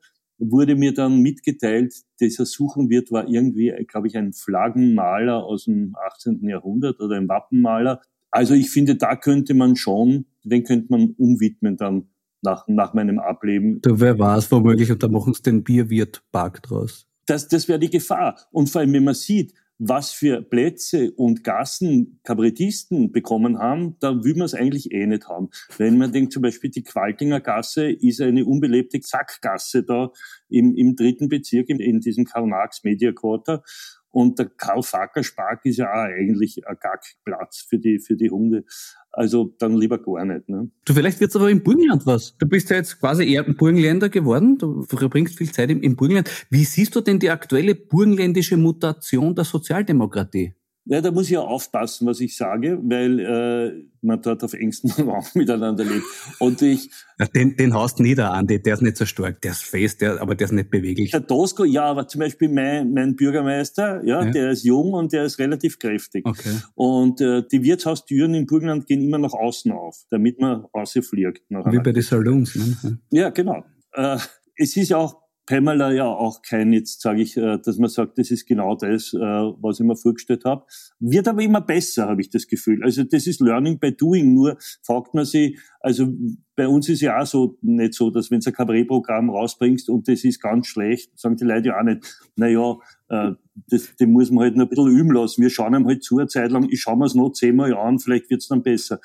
[0.50, 6.48] wurde mir dann mitgeteilt, dieser Suchenwirt war irgendwie, glaube ich, ein Flaggenmaler aus dem 18.
[6.48, 8.00] Jahrhundert oder ein Wappenmaler.
[8.31, 12.09] Also ich finde, da könnte man schon, den könnte man umwidmen dann
[12.42, 13.81] nach, nach meinem Ableben.
[13.83, 17.07] Du, wer war es womöglich und da machen sie den Bierwirt-Park draus.
[17.26, 18.37] Das, das wäre die Gefahr.
[18.50, 24.23] Und vor allem, wenn man sieht, was für Plätze und Gassen Kabarettisten bekommen haben, da
[24.23, 25.51] will man es eigentlich eh nicht haben.
[25.77, 30.12] Wenn man denkt, zum Beispiel die Qualtinger Gasse ist eine unbelebte Sackgasse da
[30.49, 33.64] im, im dritten Bezirk, in, in diesem Karl-Marx Media Quarter.
[34.12, 38.31] Und der Karl Facker Spark ist ja auch eigentlich ein Gackplatz für die, für die
[38.31, 38.64] Hunde.
[39.11, 40.48] Also dann lieber gar nicht.
[40.48, 40.70] Ne?
[40.85, 42.37] Du, vielleicht wird's aber im Burgenland was.
[42.38, 44.59] Du bist ja jetzt quasi eher ein Burgenländer geworden.
[44.59, 46.31] Du verbringst viel Zeit im, im Burgenland.
[46.51, 50.55] Wie siehst du denn die aktuelle burgenländische Mutation der Sozialdemokratie?
[50.85, 54.90] Ja, da muss ich ja aufpassen, was ich sage, weil äh, man dort auf engstem
[55.09, 56.05] Raum miteinander lebt.
[56.40, 56.90] Und ich.
[57.21, 60.21] Ja, den, den haust nieder, Andi, der ist nicht so stark, der ist fest, der,
[60.21, 61.12] aber der ist nicht beweglich.
[61.12, 65.12] Der Tosco, ja, aber zum Beispiel mein, mein Bürgermeister, ja, ja, der ist jung und
[65.12, 66.27] der ist relativ kräftig.
[66.27, 66.57] Okay.
[66.75, 71.42] Und äh, die Wirtshaustüren im Burgenland gehen immer nach außen auf, damit man rausfliegt.
[71.49, 72.99] Wie bei den Saloons, ne?
[73.11, 73.64] Ja, genau.
[73.92, 74.18] Äh,
[74.57, 78.16] es ist ja auch Pamela ja auch kein, jetzt sage ich, äh, dass man sagt,
[78.18, 80.64] das ist genau das, äh, was ich mir vorgestellt habe.
[81.00, 82.83] Wird aber immer besser, habe ich das Gefühl.
[82.85, 84.35] Also das ist Learning by Doing.
[84.35, 86.07] Nur fragt man sich, also
[86.55, 90.07] bei uns ist ja auch so nicht so, dass wenn du ein Kabarettprogramm rausbringst und
[90.07, 92.05] das ist ganz schlecht, sagen die Leute ja auch nicht,
[92.37, 92.76] naja,
[93.09, 93.33] äh,
[93.68, 95.42] das, den muss man halt noch ein bisschen üben lassen.
[95.42, 97.98] Wir schauen ihm halt zu eine Zeit lang, ich schaue mir es noch zehnmal an,
[97.98, 99.00] vielleicht wird's dann besser.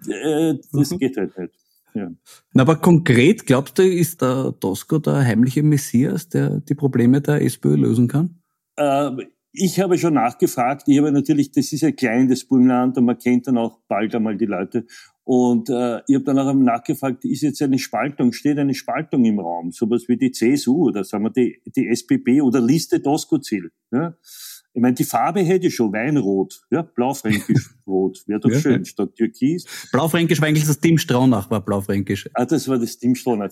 [0.00, 0.98] Das mhm.
[0.98, 1.54] geht halt nicht.
[1.98, 2.10] Ja.
[2.54, 7.42] Na, aber konkret, glaubst du, ist der Tosco der heimliche Messias, der die Probleme der
[7.42, 8.40] SPÖ lösen kann?
[8.76, 9.10] Äh,
[9.52, 10.84] ich habe schon nachgefragt.
[10.86, 14.14] Ich habe natürlich, das ist ja klein, das Burgenland, und man kennt dann auch bald
[14.14, 14.86] einmal die Leute.
[15.24, 19.40] Und äh, ich habe dann auch nachgefragt, ist jetzt eine Spaltung, steht eine Spaltung im
[19.40, 23.70] Raum, sowas wie die CSU oder sagen wir die, die SPB oder Liste Tosco-Ziel.
[23.90, 24.14] Ja?
[24.78, 28.84] Ich meine, die Farbe hätte ich schon, Weinrot, ja, Blaufränkisch Rot, wäre doch ja, schön,
[28.84, 29.66] statt Türkis.
[29.90, 32.30] Blaufränkisch war eigentlich das Tim Stronach, war Blaufränkisch.
[32.32, 33.50] Ah, das war das Tim Stronach.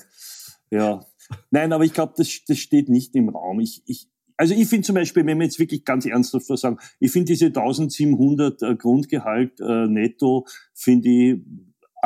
[0.70, 1.04] Ja.
[1.50, 3.58] Nein, aber ich glaube, das, das steht nicht im Raum.
[3.58, 6.78] Ich, ich, also ich finde zum Beispiel, wenn wir jetzt wirklich ganz ernsthaft was sagen,
[7.00, 11.40] ich finde diese 1700 äh, Grundgehalt äh, netto, finde ich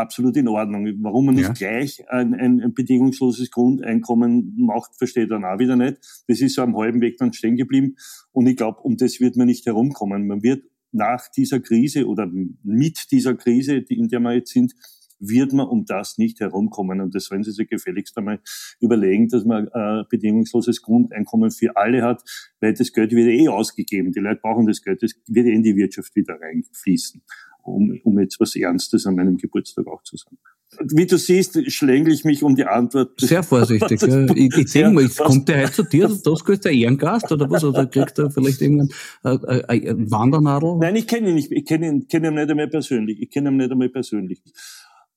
[0.00, 0.86] absolut in Ordnung.
[1.02, 1.52] Warum man nicht ja.
[1.52, 5.98] gleich ein, ein, ein, bedingungsloses Grundeinkommen macht, versteht dann auch wieder nicht.
[6.26, 7.96] Das ist so am halben Weg dann stehen geblieben.
[8.32, 10.26] Und ich glaube, um das wird man nicht herumkommen.
[10.26, 12.28] Man wird nach dieser Krise oder
[12.62, 14.74] mit dieser Krise, in der wir jetzt sind,
[15.20, 17.00] wird man um das nicht herumkommen.
[17.00, 18.40] Und das sollen Sie sich gefälligst einmal
[18.80, 22.22] überlegen, dass man ein bedingungsloses Grundeinkommen für alle hat,
[22.60, 24.12] weil das Geld wird eh ausgegeben.
[24.12, 27.22] Die Leute brauchen das Geld, das wird eh in die Wirtschaft wieder reinfließen
[27.64, 30.38] um, um jetzt was Ernstes an meinem Geburtstag auch zu sagen.
[30.78, 33.20] Wie du siehst, schlängle ich mich um die Antwort.
[33.20, 34.00] Sehr vorsichtig.
[34.02, 34.24] Ja.
[34.34, 37.64] Ich, ich denke mal, kommt der heute zu dir, das ist der Ehrengast oder was?
[37.64, 38.88] Oder kriegt er vielleicht irgendein
[39.24, 40.76] äh, äh, Wandernadel?
[40.78, 41.50] Nein, ich kenne ihn nicht.
[41.50, 43.20] Ich kenne ihn, kenn ihn nicht einmal persönlich.
[43.20, 44.42] Ich kenne ihn nicht einmal persönlich.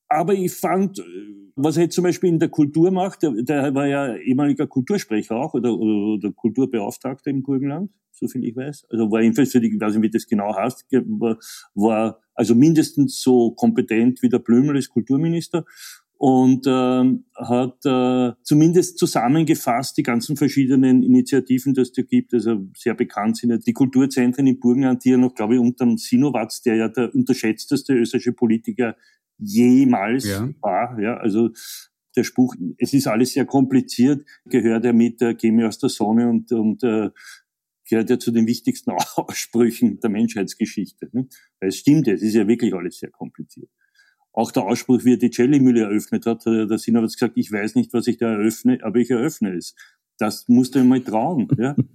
[0.09, 1.03] Aber ich fand,
[1.55, 5.35] was er jetzt zum Beispiel in der Kultur macht, der, der war ja ehemaliger Kultursprecher
[5.35, 8.87] auch oder, oder, Kulturbeauftragter im Burgenland, soviel ich weiß.
[8.89, 11.37] Also war jedenfalls für die, ich weiß nicht, wie das genau heißt, war,
[11.75, 15.65] war also mindestens so kompetent wie der Blümel als Kulturminister
[16.17, 22.33] und ähm, hat äh, zumindest zusammengefasst die ganzen verschiedenen Initiativen, die es da gibt.
[22.33, 25.85] Also sehr bekannt sind ja die Kulturzentren in Burgenland, die ja noch, glaube ich, unter
[25.85, 28.95] dem Sinowatz, der ja der unterschätzteste österreichische Politiker
[29.37, 30.49] jemals ja.
[30.61, 30.97] war.
[30.97, 31.49] Ja, also
[32.15, 35.89] der Spruch, es ist alles sehr kompliziert, gehört ja mit äh, Geh mir aus der
[35.89, 37.09] Sonne und, und äh,
[37.89, 41.09] gehört ja zu den wichtigsten Aussprüchen der Menschheitsgeschichte.
[41.11, 41.27] Ne?
[41.59, 43.69] Weil es stimmt, es ist ja wirklich alles sehr kompliziert.
[44.31, 47.75] Auch der Ausspruch, wie er die Jelly-Mühle eröffnet hat, hat der Sinowatz gesagt, ich weiß
[47.75, 49.75] nicht, was ich da eröffne, aber ich eröffne es.
[50.17, 51.47] Das musst du mal trauen.
[51.57, 51.75] Ja?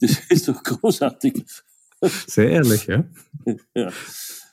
[0.00, 1.44] Das ist doch großartig.
[2.26, 3.04] Sehr ehrlich, ja.
[3.72, 3.92] ja.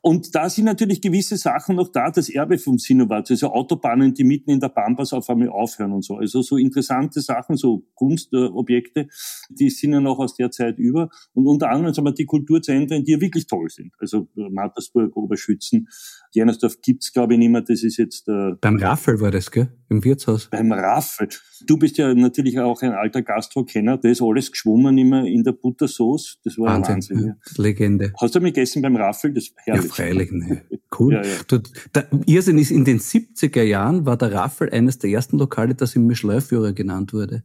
[0.02, 4.24] Und da sind natürlich gewisse Sachen noch da, das Erbe vom Sinowatz, also Autobahnen, die
[4.24, 6.16] mitten in der Pampas auf einmal aufhören und so.
[6.16, 9.08] Also so interessante Sachen, so Kunstobjekte,
[9.50, 11.10] die sind ja noch aus der Zeit über.
[11.34, 13.92] Und unter anderem sagen wir die Kulturzentren, die ja wirklich toll sind.
[13.98, 15.88] Also Mattersburg, Oberschützen,
[16.32, 18.26] Jennersdorf gibt's glaube ich nicht mehr, das ist jetzt...
[18.28, 19.68] Äh, Beim Raffel war das, gell?
[19.90, 20.48] Im Wirtshaus.
[20.50, 21.28] Beim Raffel.
[21.66, 25.52] Du bist ja natürlich auch ein alter Gastro-Kenner, da ist alles geschwommen immer in der
[25.52, 26.38] Buttersauce.
[26.44, 26.94] Das war Wahnsinn.
[26.94, 27.62] Wahnsinn ja.
[27.62, 28.12] Legende.
[28.18, 29.34] Hast du mal gegessen beim Raffel?
[29.34, 30.62] Das herrlich freilich, ne.
[30.98, 31.14] Cool.
[31.14, 31.36] Ja, ja.
[31.46, 31.58] Du,
[31.94, 35.96] der Irrsinn ist, in den 70er Jahren war der Raffel eines der ersten Lokale, das
[35.96, 37.42] im Michelin-Führer genannt wurde.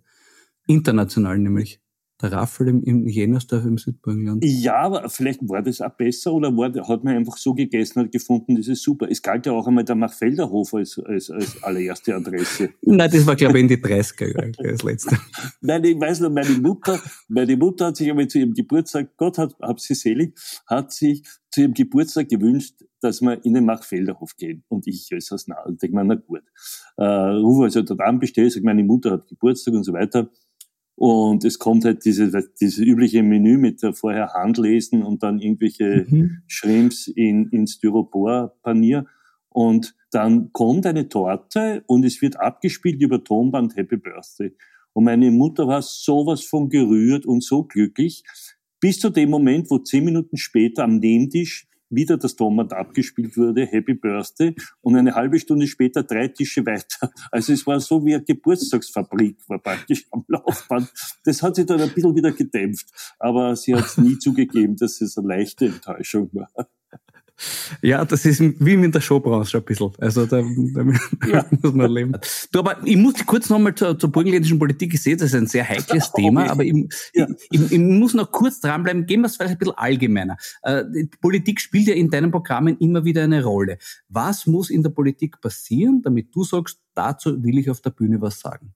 [0.67, 1.79] International nämlich
[2.21, 4.43] der Raffel im, im Jenersdorf im Südburgenland.
[4.45, 8.12] Ja, aber vielleicht war das auch besser oder war, hat man einfach so gegessen und
[8.12, 9.08] gefunden, das ist super.
[9.10, 12.69] Es galt ja auch einmal der Machfelderhof als, als, als allererste Adresse.
[12.82, 15.17] Nein, das war glaube ich in die 30er Jahre, das letzte.
[15.62, 19.38] Nein, ich weiß noch, meine Mutter, meine Mutter hat sich einmal zu ihrem Geburtstag, Gott
[19.38, 20.34] hat, hab sie selig,
[20.67, 24.63] hat sich zu ihrem Geburtstag gewünscht, dass wir in den Machfelderhof gehen.
[24.67, 26.43] Und ich als aus nah, denke mir, na gut.
[26.97, 30.30] Äh, rufe also dort an, bestelle, sage, meine Mutter hat Geburtstag und so weiter.
[30.95, 36.38] Und es kommt halt dieses, dieses übliche Menü mit vorher Handlesen und dann irgendwelche mhm.
[36.47, 39.05] Shrimps in, in Styropor-Panier.
[39.49, 44.55] Und dann kommt eine Torte und es wird abgespielt über Tonband Happy Birthday.
[44.93, 48.23] Und meine Mutter war sowas von gerührt und so glücklich,
[48.86, 53.65] Bis zu dem Moment, wo zehn Minuten später am Nebentisch wieder das Torwand abgespielt wurde,
[53.65, 57.12] Happy Birthday, und eine halbe Stunde später drei Tische weiter.
[57.31, 60.91] Also es war so wie eine Geburtstagsfabrik, war praktisch am Laufband.
[61.23, 62.88] Das hat sich dann ein bisschen wieder gedämpft,
[63.19, 66.49] aber sie hat nie zugegeben, dass es eine leichte Enttäuschung war.
[67.82, 69.91] Ja, das ist wie in der Showbranche ein bisschen.
[70.00, 70.86] Also da, da
[71.28, 71.45] ja.
[71.62, 72.13] muss man leben.
[72.52, 74.93] Du, aber ich muss kurz nochmal zur, zur burgenländischen Politik.
[74.93, 76.74] Ich sehe, das ist ein sehr heikles Thema, aber ich,
[77.13, 77.28] ja.
[77.52, 79.06] ich, ich, muss noch kurz dranbleiben.
[79.06, 80.38] Gehen wir es vielleicht ein bisschen allgemeiner.
[80.63, 80.84] Äh,
[81.21, 83.78] Politik spielt ja in deinen Programmen immer wieder eine Rolle.
[84.08, 88.21] Was muss in der Politik passieren, damit du sagst, dazu will ich auf der Bühne
[88.21, 88.74] was sagen?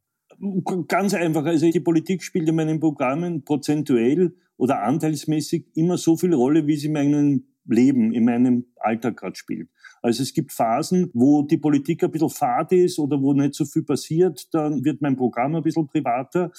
[0.87, 1.45] Ganz einfach.
[1.45, 6.75] Also die Politik spielt in meinen Programmen prozentuell oder anteilsmäßig immer so viel Rolle, wie
[6.75, 9.69] sie meinen Leben, in meinem Alltag gerade spielt.
[10.01, 13.65] Also es gibt Phasen, wo die Politik ein bisschen fad ist oder wo nicht so
[13.65, 16.51] viel passiert, dann wird mein Programm ein bisschen privater.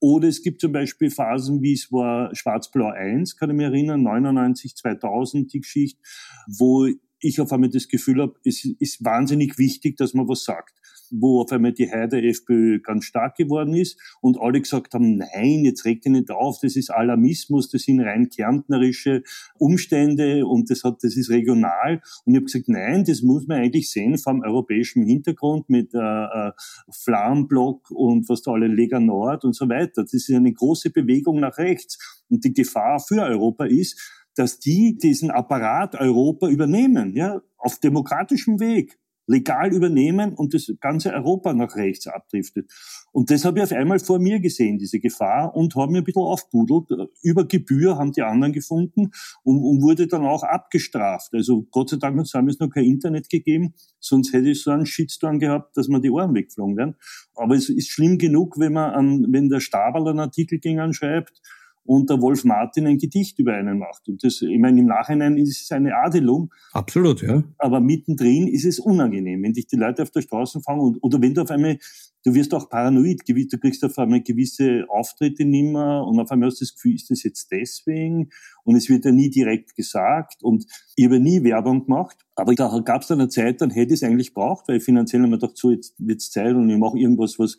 [0.00, 4.02] Oder es gibt zum Beispiel Phasen, wie es war Schwarz-Blau 1, kann ich mich erinnern,
[4.02, 6.00] 99, 2000, die Geschichte,
[6.46, 6.88] wo
[7.20, 10.74] ich auf einmal das Gefühl habe, es ist wahnsinnig wichtig, dass man was sagt
[11.10, 15.64] wo auf einmal die Heide FPÖ ganz stark geworden ist und alle gesagt haben, nein,
[15.64, 19.22] jetzt regt ihr nicht auf, das ist Alarmismus, das sind rein kärntnerische
[19.58, 22.00] Umstände und das hat, das ist regional.
[22.24, 25.98] Und ich habe gesagt, nein, das muss man eigentlich sehen vom europäischen Hintergrund mit äh,
[25.98, 26.52] äh,
[26.90, 30.02] Flammenblock und was da alle Lega Nord und so weiter.
[30.02, 32.22] Das ist eine große Bewegung nach rechts.
[32.28, 33.98] Und die Gefahr für Europa ist,
[34.34, 41.12] dass die diesen Apparat Europa übernehmen, ja, auf demokratischem Weg legal übernehmen und das ganze
[41.12, 42.72] Europa nach rechts abdriftet.
[43.12, 46.04] Und das habe ich auf einmal vor mir gesehen, diese Gefahr, und habe mir ein
[46.04, 47.10] bisschen aufbudelt.
[47.22, 49.10] Über Gebühr haben die anderen gefunden
[49.42, 51.32] und, und wurde dann auch abgestraft.
[51.34, 54.86] Also Gott sei Dank haben es noch kein Internet gegeben, sonst hätte ich so einen
[54.86, 56.96] Shitstorm gehabt, dass mir die Ohren weggeflogen wären.
[57.34, 60.94] Aber es ist schlimm genug, wenn man an, wenn der Stabel einen Artikel gegen einen
[60.94, 61.40] schreibt,
[61.88, 64.08] und der Wolf Martin ein Gedicht über einen macht.
[64.08, 66.52] Und das, ich meine, im Nachhinein ist es eine Adelung.
[66.72, 67.42] Absolut, ja.
[67.56, 71.18] Aber mittendrin ist es unangenehm, wenn dich die Leute auf der Straße fangen und, oder
[71.22, 71.78] wenn du auf einmal,
[72.26, 76.60] du wirst auch paranoid, du kriegst auf einmal gewisse Auftritte nimmer und auf einmal hast
[76.60, 78.28] du das Gefühl, ist das jetzt deswegen?
[78.64, 82.18] Und es wird ja nie direkt gesagt und ich habe nie Werbung gemacht.
[82.34, 85.22] Aber da gab es dann eine Zeit, dann hätte ich es eigentlich braucht, weil finanziell
[85.22, 87.56] haben wir gedacht, so, jetzt wird's Zeit und ich mache irgendwas, was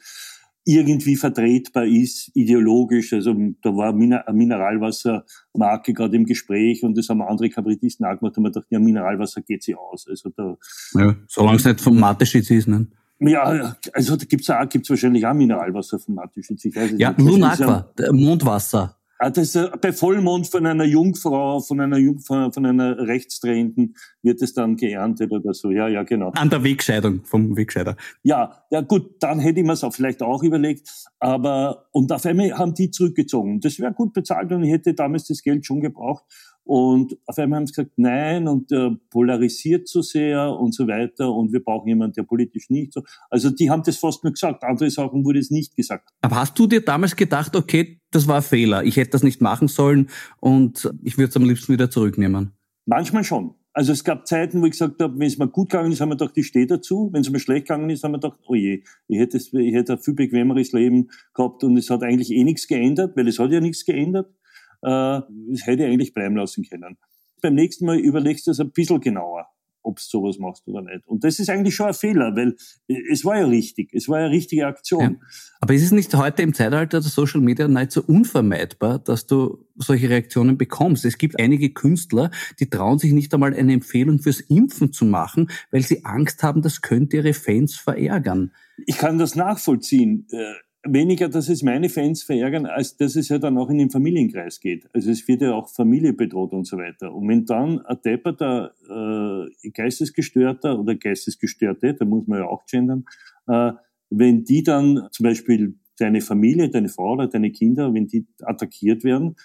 [0.70, 3.14] irgendwie vertretbar ist, ideologisch.
[3.14, 8.38] Also da war eine Mineralwassermarke gerade im Gespräch und das haben andere Kabarettisten auch gemacht,
[8.38, 10.08] und man dachte, ja, Mineralwasser geht sie aus.
[10.08, 10.58] Also da,
[10.94, 12.88] ja, solange es nicht vom Mateschitz ist, ne?
[13.22, 16.64] Ja, also da gibt's auch, gibt's wahrscheinlich auch Mineralwasser vom Mateschitz.
[16.98, 18.99] Ja, Lunaqua, Mondwasser.
[19.22, 19.52] Ah, das,
[19.82, 25.34] bei Vollmond von einer Jungfrau, von einer Jungfrau, von einer Rechtsdrehenden wird es dann geerntet
[25.34, 25.72] oder so.
[25.72, 26.32] Ja, ja, genau.
[26.36, 27.98] An der Wegscheidung, vom Wegscheider.
[28.24, 30.90] Ja, ja gut, dann hätte ich mir es auch vielleicht auch überlegt.
[31.20, 33.60] Aber, und auf einmal haben die zurückgezogen.
[33.60, 36.24] Das wäre gut bezahlt und ich hätte damals das Geld schon gebraucht.
[36.70, 40.88] Und auf einmal haben sie gesagt, nein, und der polarisiert zu so sehr und so
[40.88, 43.02] weiter und wir brauchen jemanden, der politisch nicht so.
[43.32, 46.10] Also die haben das fast nur gesagt, andere Sachen wurde es nicht gesagt.
[46.22, 49.42] Aber hast du dir damals gedacht, okay, das war ein Fehler, ich hätte das nicht
[49.42, 52.52] machen sollen und ich würde es am liebsten wieder zurücknehmen?
[52.86, 53.56] Manchmal schon.
[53.74, 56.10] Also es gab Zeiten, wo ich gesagt habe, wenn es mir gut gegangen ist, haben
[56.10, 57.10] wir gedacht, ich stehe dazu.
[57.12, 59.94] Wenn es mir schlecht gegangen ist, haben wir gedacht, oh je, ich hätte, ich hätte
[59.94, 63.52] ein viel bequemeres Leben gehabt und es hat eigentlich eh nichts geändert, weil es hat
[63.52, 64.32] ja nichts geändert
[64.82, 66.98] äh, das hätte ich eigentlich bleiben lassen können.
[67.42, 69.48] Beim nächsten Mal überlegst du es ein bisschen genauer,
[69.82, 71.08] ob du sowas machst oder nicht.
[71.08, 72.56] Und das ist eigentlich schon ein Fehler, weil
[72.88, 75.02] es war ja richtig, es war ja richtige Aktion.
[75.02, 75.28] Ja.
[75.62, 79.66] Aber ist es nicht heute im Zeitalter der Social Media nicht so unvermeidbar, dass du
[79.76, 81.06] solche Reaktionen bekommst?
[81.06, 85.50] Es gibt einige Künstler, die trauen sich nicht einmal eine Empfehlung fürs Impfen zu machen,
[85.72, 88.52] weil sie Angst haben, das könnte ihre Fans verärgern.
[88.86, 93.38] Ich kann das nachvollziehen äh, weniger, dass es meine Fans verärgern, als dass es ja
[93.38, 94.88] dann auch in den Familienkreis geht.
[94.94, 97.14] Also es wird ja auch Familie bedroht und so weiter.
[97.14, 103.06] Und wenn dann ein depperter äh, Geistesgestörter oder Geistesgestörte, da muss man ja auch gendern,
[103.48, 103.74] äh,
[104.10, 109.04] wenn die dann zum Beispiel deine Familie, deine Frau oder deine Kinder, wenn die attackiert
[109.04, 109.36] werden,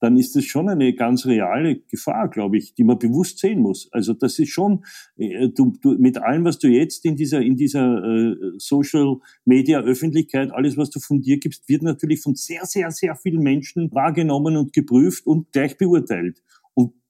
[0.00, 3.88] dann ist das schon eine ganz reale Gefahr, glaube ich, die man bewusst sehen muss.
[3.92, 4.84] Also das ist schon,
[5.16, 9.80] äh, du, du, mit allem, was du jetzt in dieser, in dieser äh, Social Media
[9.80, 13.90] Öffentlichkeit, alles, was du von dir gibst, wird natürlich von sehr, sehr, sehr vielen Menschen
[13.92, 16.42] wahrgenommen und geprüft und gleich beurteilt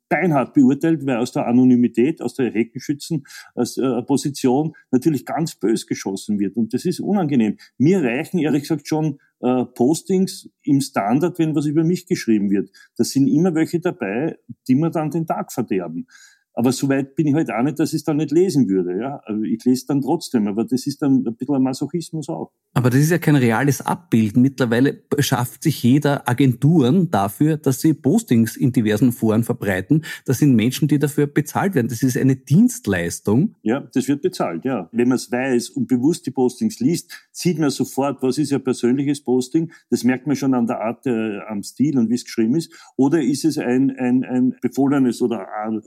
[0.08, 6.56] beinhart beurteilt, weil aus der Anonymität, aus der Heckenschützen-Position äh, natürlich ganz bös geschossen wird.
[6.56, 7.56] Und das ist unangenehm.
[7.78, 12.70] Mir reichen ehrlich gesagt schon äh, Postings im Standard, wenn was über mich geschrieben wird.
[12.96, 14.38] Da sind immer welche dabei,
[14.68, 16.06] die mir dann den Tag verderben.
[16.54, 18.96] Aber soweit bin ich halt auch nicht, dass ich es dann nicht lesen würde.
[18.98, 19.20] Ja?
[19.24, 22.52] Also ich lese dann trotzdem, aber das ist dann ein bisschen ein Masochismus auch.
[22.74, 24.36] Aber das ist ja kein reales Abbild.
[24.36, 30.04] Mittlerweile schafft sich jeder Agenturen dafür, dass sie Postings in diversen Foren verbreiten.
[30.24, 31.88] Das sind Menschen, die dafür bezahlt werden.
[31.88, 33.54] Das ist eine Dienstleistung.
[33.62, 34.88] Ja, das wird bezahlt, ja.
[34.92, 38.58] Wenn man es weiß und bewusst die Postings liest, sieht man sofort, was ist ja
[38.58, 39.72] persönliches Posting.
[39.90, 42.72] Das merkt man schon an der Art, äh, am Stil und wie es geschrieben ist.
[42.96, 45.80] Oder ist es ein, ein, ein befohlenes oder ein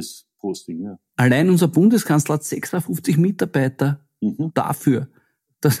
[0.00, 0.98] initiiertes Posting, ja.
[1.16, 4.52] Allein unser Bundeskanzler hat 56 Mitarbeiter mhm.
[4.54, 5.08] dafür,
[5.60, 5.80] dass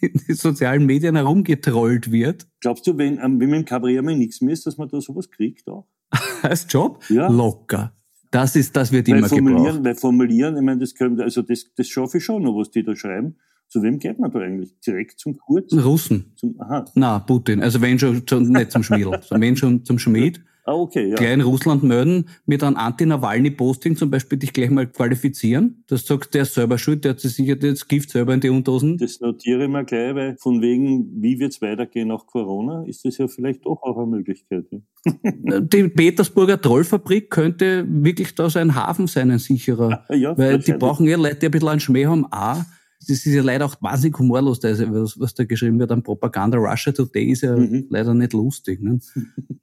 [0.00, 2.46] in den sozialen Medien herumgetrollt wird.
[2.60, 5.00] Glaubst du, wenn, ähm, wenn man im Kabarett mal nichts mehr ist, dass man da
[5.00, 5.86] sowas kriegt auch?
[6.42, 7.04] Als Job?
[7.08, 7.28] Ja.
[7.28, 7.92] Locker.
[8.30, 9.84] Das ist, das wird weil immer formulieren, gebraucht.
[9.84, 12.82] Weil formulieren, ich meine, das könnte, also das, das schaffe ich schon noch, was die
[12.82, 13.36] da schreiben.
[13.68, 14.78] Zu wem geht man da eigentlich?
[14.80, 15.72] Direkt zum Kurz?
[15.72, 16.32] Russen.
[16.36, 16.84] Zum, aha.
[16.94, 17.62] Na, Putin.
[17.62, 20.44] Also wenn schon, schon nicht zum Schmiedel, wenn schon zum Schmied.
[20.66, 21.16] Ah, okay, ja.
[21.16, 25.84] Gleich in Russland melden, mit einem Anti-Nawalny-Posting zum Beispiel dich gleich mal qualifizieren.
[25.88, 28.48] Das sagt, der ist selber schuld, der hat sich sicher das Gift selber in die
[28.48, 28.96] Unterhosen.
[28.96, 33.18] Das notiere ich mir gleich, weil von wegen, wie wird's weitergehen nach Corona, ist das
[33.18, 34.64] ja vielleicht doch auch eine Möglichkeit.
[34.70, 34.80] Ja.
[35.60, 40.04] Die Petersburger Trollfabrik könnte wirklich da so ein Hafen sein, ein sicherer.
[40.14, 42.62] Ja, weil die brauchen ja Leute, die ein bisschen einen Schmäh haben, auch
[43.08, 46.58] das ist ja leider auch wahnsinnig humorlos, was, was da geschrieben wird an Propaganda.
[46.58, 47.86] Russia Today ist ja mhm.
[47.90, 48.80] leider nicht lustig.
[48.80, 48.98] Ne?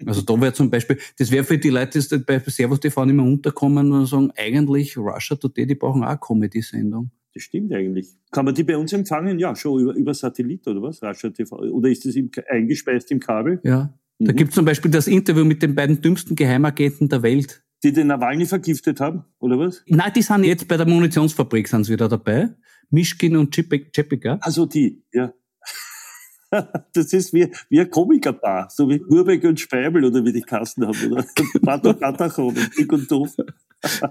[0.05, 3.15] Also da wäre zum Beispiel, das wäre für die Leute, die bei Servus TV nicht
[3.15, 7.11] mehr unterkommen und sagen, eigentlich Russia Today, die brauchen auch eine Comedy-Sendung.
[7.33, 8.09] Das stimmt eigentlich.
[8.31, 9.39] Kann man die bei uns empfangen?
[9.39, 11.01] Ja, schon über, über Satellit oder was?
[11.01, 11.57] Russia TV.
[11.57, 13.59] Oder ist das im, eingespeist im Kabel?
[13.63, 13.93] Ja.
[14.19, 14.25] Mhm.
[14.25, 17.63] Da gibt es zum Beispiel das Interview mit den beiden dümmsten Geheimagenten der Welt.
[17.83, 19.83] Die den Nawalny vergiftet haben, oder was?
[19.87, 22.49] Nein, die sind jetzt bei der Munitionsfabrik sind sie wieder dabei.
[22.91, 24.37] Mischkin und Czepika.
[24.41, 25.33] Also die, ja.
[26.93, 30.85] Das ist wie, wie ein Komikerpaar, so wie Urbeck und Speibel oder wie die Kasten
[30.85, 31.25] haben, oder?
[31.61, 33.35] Pato Patachon und Dick und Doof.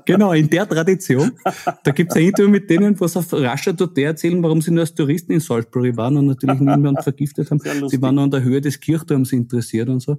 [0.04, 1.30] Genau, in der Tradition.
[1.84, 4.96] Da gibt's ein Interview mit denen, was auf Rascher Today erzählen, warum sie nur als
[4.96, 7.60] Touristen in Salisbury waren und natürlich niemand vergiftet haben.
[7.88, 10.18] Sie waren nur an der Höhe des Kirchturms interessiert und so.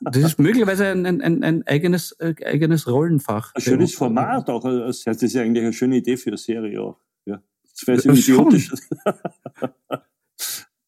[0.00, 3.54] Das ist möglicherweise ein, ein, ein eigenes, äh, eigenes Rollenfach.
[3.54, 4.64] Ein schönes Format auch.
[4.64, 6.98] Das ist ja eigentlich eine schöne Idee für eine Serie auch.
[7.86, 8.72] Wäre so idiotisch.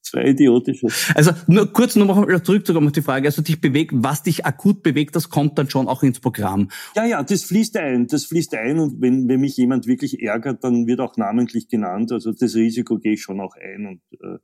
[0.03, 0.89] Zwei idiotische.
[1.15, 4.83] Also nur kurz noch mal zurückzukommen auf die Frage, also dich bewegt, was dich akut
[4.83, 6.71] bewegt, das kommt dann schon auch ins Programm.
[6.95, 10.65] Ja, ja, das fließt ein, das fließt ein und wenn, wenn mich jemand wirklich ärgert,
[10.65, 14.39] dann wird auch namentlich genannt, also das Risiko gehe ich schon auch ein und äh,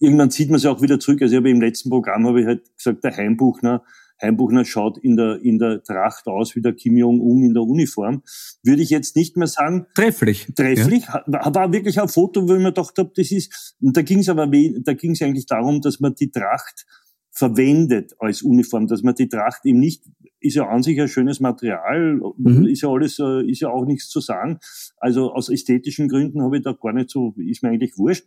[0.00, 1.22] irgendwann zieht man sich auch wieder zurück.
[1.22, 3.82] Also ich habe im letzten Programm habe ich halt gesagt, der Heimbuchner,
[4.20, 8.22] Heimbuchner schaut in der, in der Tracht aus wie der Kim Jong-un in der Uniform,
[8.62, 9.86] würde ich jetzt nicht mehr sagen.
[9.94, 10.46] Trefflich.
[10.54, 11.04] Trefflich.
[11.06, 11.24] Ja.
[11.26, 14.28] War wirklich ein Foto, wo ich mir gedacht habe, das ist, und da ging es
[14.28, 16.86] aber, da ging es eigentlich darum, dass man die Tracht
[17.30, 20.04] verwendet als Uniform, dass man die Tracht eben nicht,
[20.40, 22.66] ist ja an sich ein schönes Material, mhm.
[22.66, 24.58] ist ja alles, äh, ist ja auch nichts zu sagen.
[24.98, 28.26] Also aus ästhetischen Gründen habe ich da gar nicht so, ist mir eigentlich wurscht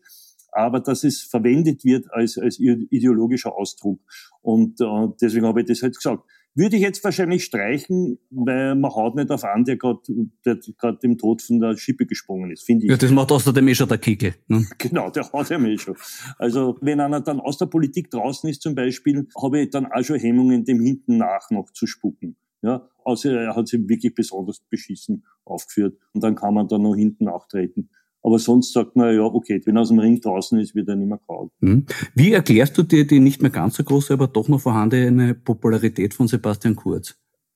[0.55, 3.99] aber dass es verwendet wird als, als ideologischer Ausdruck.
[4.41, 6.23] Und äh, deswegen habe ich das halt gesagt.
[6.55, 10.01] Würde ich jetzt wahrscheinlich streichen, weil man haut nicht auf an, der gerade
[10.45, 12.91] der gerade dem Tod von der Schippe gesprungen ist, finde ich.
[12.91, 14.35] Ja, das macht außerdem eh schon der Kickel.
[14.47, 14.63] Ne?
[14.77, 15.95] Genau, der haut ja eh schon.
[16.37, 20.03] Also wenn einer dann aus der Politik draußen ist zum Beispiel, habe ich dann auch
[20.03, 22.35] schon Hemmungen, dem hinten nach noch zu spucken.
[22.61, 26.95] Ja, außer er hat sich wirklich besonders beschissen aufgeführt und dann kann man da noch
[26.95, 27.89] hinten nachtreten.
[28.23, 30.95] Aber sonst sagt man, ja, okay, wenn er aus dem Ring draußen ist, wird er
[30.95, 31.51] nicht mehr kaut.
[31.59, 31.85] Mhm.
[32.15, 36.13] Wie erklärst du dir die nicht mehr ganz so große, aber doch noch vorhandene Popularität
[36.13, 37.15] von Sebastian Kurz?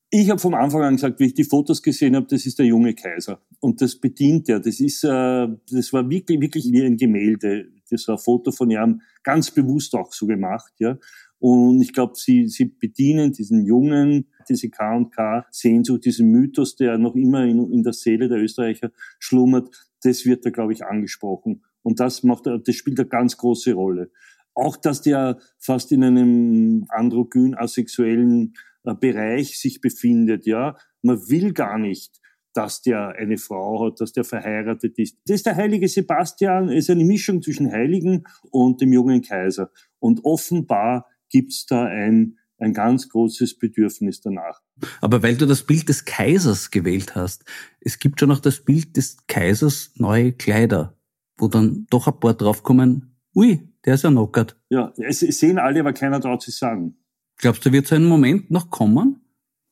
[0.10, 2.66] Ich habe vom Anfang an gesagt, wie ich die Fotos gesehen habe, das ist der
[2.66, 3.42] junge Kaiser.
[3.60, 4.60] Und das bedient er.
[4.60, 7.68] Das ist, äh, das war wirklich, wirklich wie ein Gemälde.
[7.90, 10.98] Das war ein Foto von ihm ganz bewusst auch so gemacht, ja.
[11.40, 17.16] Und ich glaube, sie, sie bedienen diesen jungen, diese K&K Sehnsucht, diesen Mythos, der noch
[17.16, 19.70] immer in, in der Seele der Österreicher schlummert
[20.04, 21.64] das wird da, glaube ich, angesprochen.
[21.84, 24.12] Und das macht, das spielt eine ganz große Rolle.
[24.54, 30.78] Auch, dass der fast in einem androgyn asexuellen äh, Bereich sich befindet, ja.
[31.02, 32.20] Man will gar nicht,
[32.54, 35.20] dass der eine Frau hat, dass der verheiratet ist.
[35.26, 39.70] Das ist der heilige Sebastian, ist eine Mischung zwischen Heiligen und dem jungen Kaiser.
[40.00, 44.62] Und offenbar gibt's da ein, ein ganz großes Bedürfnis danach.
[45.02, 47.46] Aber weil du das Bild des Kaisers gewählt hast,
[47.80, 50.98] es gibt schon noch das Bild des Kaisers neue Kleider,
[51.38, 54.60] wo dann doch ein paar draufkommen, ui, der ist ja knockert.
[54.70, 56.98] Ja, es sehen alle, aber keiner traut sich sagen.
[57.38, 59.22] Glaubst du, wird so ein Moment noch kommen?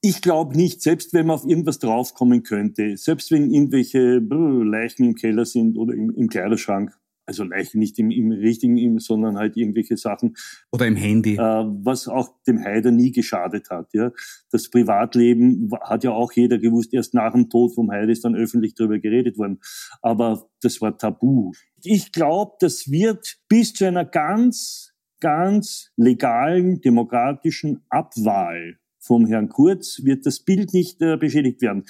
[0.02, 5.16] Ich glaube nicht, selbst wenn man auf irgendwas draufkommen könnte, selbst wenn irgendwelche Leichen im
[5.16, 6.96] Keller sind oder im, im Kleiderschrank,
[7.26, 10.36] also Leichen nicht im, im richtigen, im, sondern halt irgendwelche Sachen.
[10.72, 11.36] Oder im Handy.
[11.36, 13.94] Äh, was auch dem Haider nie geschadet hat.
[13.94, 14.12] Ja.
[14.52, 18.36] Das Privatleben hat ja auch jeder gewusst, erst nach dem Tod vom Haider ist dann
[18.36, 19.60] öffentlich darüber geredet worden.
[20.02, 21.52] Aber das war tabu.
[21.84, 30.02] Ich glaube, das wird bis zu einer ganz, ganz legalen, demokratischen Abwahl vom Herrn Kurz
[30.04, 31.86] wird das Bild nicht äh, beschädigt werden.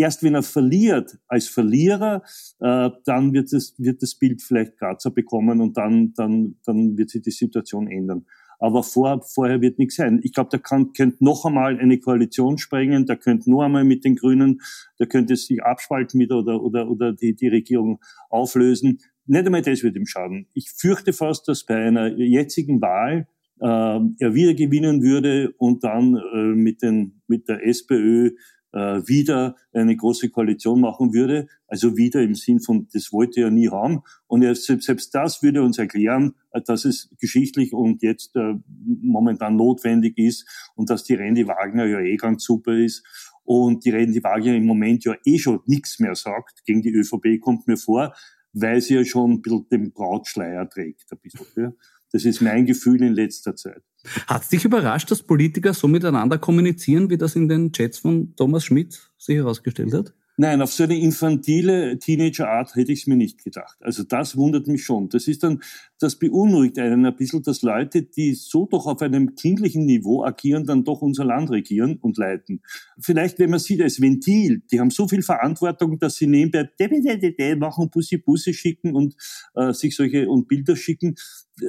[0.00, 2.22] Erst wenn er verliert als Verlierer,
[2.60, 7.10] äh, dann wird, es, wird das Bild vielleicht Grazer bekommen und dann, dann, dann wird
[7.10, 8.24] sich die Situation ändern.
[8.60, 10.20] Aber vor, vorher wird nichts sein.
[10.22, 14.04] Ich glaube, da kann, könnte noch einmal eine Koalition sprengen, da könnte noch einmal mit
[14.04, 14.60] den Grünen,
[14.98, 19.00] da könnte es sich abspalten mit oder, oder, oder die, die Regierung auflösen.
[19.26, 20.46] Nicht einmal das wird ihm schaden.
[20.54, 23.28] Ich fürchte fast, dass bei einer jetzigen Wahl
[23.60, 28.30] äh, er wieder gewinnen würde und dann äh, mit, den, mit der SPÖ
[28.72, 31.48] wieder eine große Koalition machen würde.
[31.66, 34.02] Also wieder im Sinn von, das wollte er nie haben.
[34.26, 38.54] Und er, selbst das würde uns erklären, äh, dass es geschichtlich und jetzt äh,
[39.02, 43.04] momentan notwendig ist und dass die Randy Wagner ja eh ganz super ist
[43.44, 47.40] und die Randy Wagner im Moment ja eh schon nichts mehr sagt gegen die ÖVP,
[47.40, 48.14] kommt mir vor,
[48.52, 51.12] weil sie ja schon ein bisschen den Brautschleier trägt.
[51.12, 51.72] Ein bisschen, ja.
[52.12, 53.82] Das ist mein Gefühl in letzter Zeit.
[54.26, 58.34] Hat es dich überrascht, dass Politiker so miteinander kommunizieren, wie das in den Chats von
[58.36, 60.14] Thomas Schmidt sich herausgestellt hat?
[60.40, 63.76] Nein, auf so eine infantile Teenager-Art hätte ich es mir nicht gedacht.
[63.80, 65.08] Also das wundert mich schon.
[65.08, 65.62] Das ist dann,
[65.98, 70.64] das beunruhigt einen ein bisschen, dass Leute, die so doch auf einem kindlichen Niveau agieren,
[70.64, 72.62] dann doch unser Land regieren und leiten.
[73.00, 77.90] Vielleicht, wenn man sieht als Ventil, die haben so viel Verantwortung, dass sie nebenbei machen,
[77.90, 79.16] Bussi Bussi schicken und
[79.54, 81.16] äh, sich solche und Bilder schicken.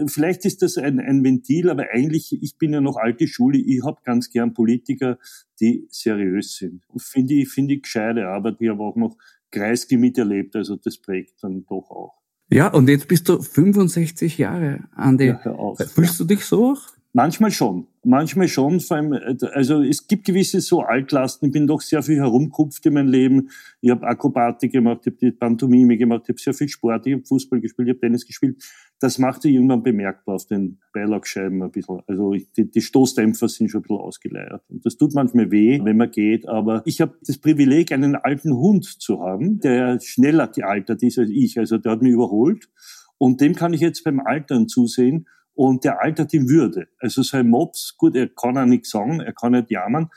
[0.06, 3.84] Vielleicht ist das ein, ein Ventil, aber eigentlich, ich bin ja noch alte Schule, ich
[3.84, 5.18] habe ganz gern Politiker,
[5.60, 6.84] die seriös sind.
[6.98, 8.58] Finde ich, finde ich gescheite Arbeit.
[8.60, 9.18] Ich habe auch noch
[9.52, 12.19] Kreisky miterlebt, also das prägt dann doch auch.
[12.50, 15.28] Ja, und jetzt bist du 65 Jahre, Andi.
[15.28, 15.78] Ja, hör auf.
[15.78, 16.78] Fühlst du dich so?
[17.12, 17.88] Manchmal schon.
[18.04, 18.80] Manchmal schon.
[18.80, 19.14] Vor allem,
[19.54, 21.48] also es gibt gewisse so Altlasten.
[21.48, 23.50] Ich bin doch sehr viel herumkupft in meinem Leben.
[23.82, 27.26] Ich habe Akrobatik gemacht, ich habe Pantomime gemacht, ich habe sehr viel Sport, ich habe
[27.26, 28.64] Fußball gespielt, ich habe Tennis gespielt.
[29.00, 32.00] Das macht sich irgendwann bemerkbar auf den Beilagscheiben ein bisschen.
[32.06, 34.62] Also die, die Stoßdämpfer sind schon ein bisschen ausgeleiert.
[34.70, 36.48] Und das tut manchmal weh, wenn man geht.
[36.48, 41.32] Aber ich habe das Privileg, einen alten Hund zu haben, der schneller gealtert ist als
[41.32, 41.58] ich.
[41.58, 42.70] Also der hat mich überholt.
[43.18, 45.26] Und dem kann ich jetzt beim Altern zusehen
[45.60, 46.88] und der altert in Würde.
[47.00, 50.10] Also sein Mops, gut, er kann auch nichts sagen, er kann nicht jammern,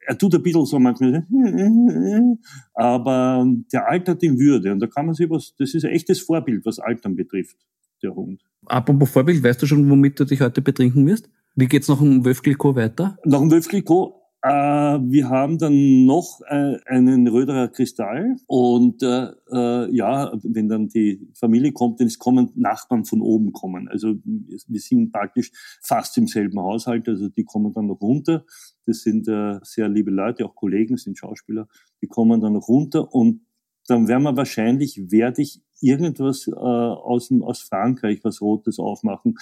[0.00, 1.26] er tut ein bisschen so manchmal,
[2.72, 6.20] aber der altert in Würde und da kann man sich was, das ist ein echtes
[6.20, 7.58] Vorbild, was Altern betrifft,
[8.02, 8.42] der Hund.
[8.64, 11.28] Apropos Vorbild, weißt du schon, womit du dich heute betrinken wirst?
[11.54, 13.18] Wie geht's nach dem Wölfgliko weiter?
[13.26, 19.94] Nach dem Wölfgliko äh, wir haben dann noch äh, einen Röderer Kristall und äh, äh,
[19.94, 23.88] ja, wenn dann die Familie kommt, dann kommen Nachbarn von oben kommen.
[23.88, 25.50] Also wir sind praktisch
[25.82, 28.44] fast im selben Haushalt, also die kommen dann noch runter.
[28.86, 31.66] Das sind äh, sehr liebe Leute, auch Kollegen, sind Schauspieler,
[32.00, 33.40] die kommen dann noch runter und
[33.88, 39.36] dann werden wir wahrscheinlich, werde ich irgendwas äh, aus, aus Frankreich, was Rotes aufmachen.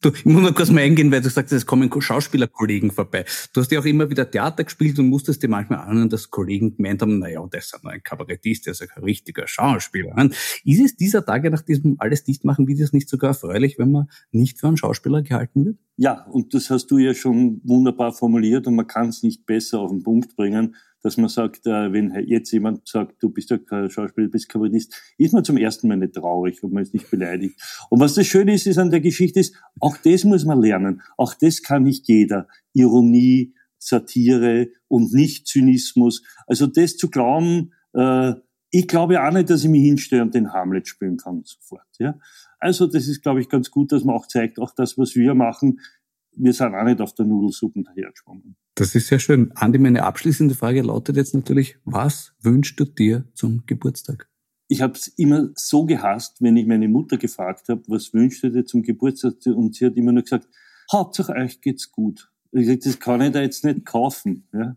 [0.00, 3.24] Du, ich muss mal kurz mal eingehen, weil du sagst, es kommen Schauspielerkollegen vorbei.
[3.52, 6.76] Du hast ja auch immer wieder Theater gespielt und musstest dir manchmal anhören, dass Kollegen
[6.76, 10.14] gemeint haben, naja, das ist ein Kabarettist, der ist ein richtiger Schauspieler.
[10.64, 14.58] Ist es dieser Tage nach diesem alles Dichtmachen Videos nicht sogar erfreulich, wenn man nicht
[14.58, 15.78] für einen Schauspieler gehalten wird?
[15.96, 19.80] Ja, und das hast du ja schon wunderbar formuliert und man kann es nicht besser
[19.80, 23.58] auf den Punkt bringen dass man sagt, äh, wenn jetzt jemand sagt, du bist ja
[23.58, 26.94] kein Schauspieler, du bist Kabarettist, ist man zum ersten Mal nicht traurig und man ist
[26.94, 27.60] nicht beleidigt.
[27.90, 31.02] Und was das Schöne ist, ist an der Geschichte ist, auch das muss man lernen.
[31.16, 32.48] Auch das kann nicht jeder.
[32.72, 36.22] Ironie, Satire und nicht Zynismus.
[36.46, 38.34] Also das zu glauben, äh,
[38.70, 41.86] ich glaube auch nicht, dass ich mich hinstelle und den Hamlet spielen kann sofort.
[41.98, 42.18] Ja?
[42.58, 45.34] Also das ist, glaube ich, ganz gut, dass man auch zeigt, auch das, was wir
[45.34, 45.80] machen,
[46.34, 48.56] wir sind auch nicht auf der Nudelsuppe dahergeschwommen.
[48.82, 49.52] Das ist sehr schön.
[49.54, 54.28] Andi, meine abschließende Frage lautet jetzt natürlich, was wünschst du dir zum Geburtstag?
[54.66, 58.50] Ich habe es immer so gehasst, wenn ich meine Mutter gefragt habe, was wünschst du
[58.50, 59.34] dir zum Geburtstag?
[59.46, 60.48] Und sie hat immer nur gesagt,
[60.90, 62.32] Hauptsache euch geht's gut.
[62.50, 64.48] Ich gesagt, das kann ich da jetzt nicht kaufen.
[64.52, 64.76] Ja?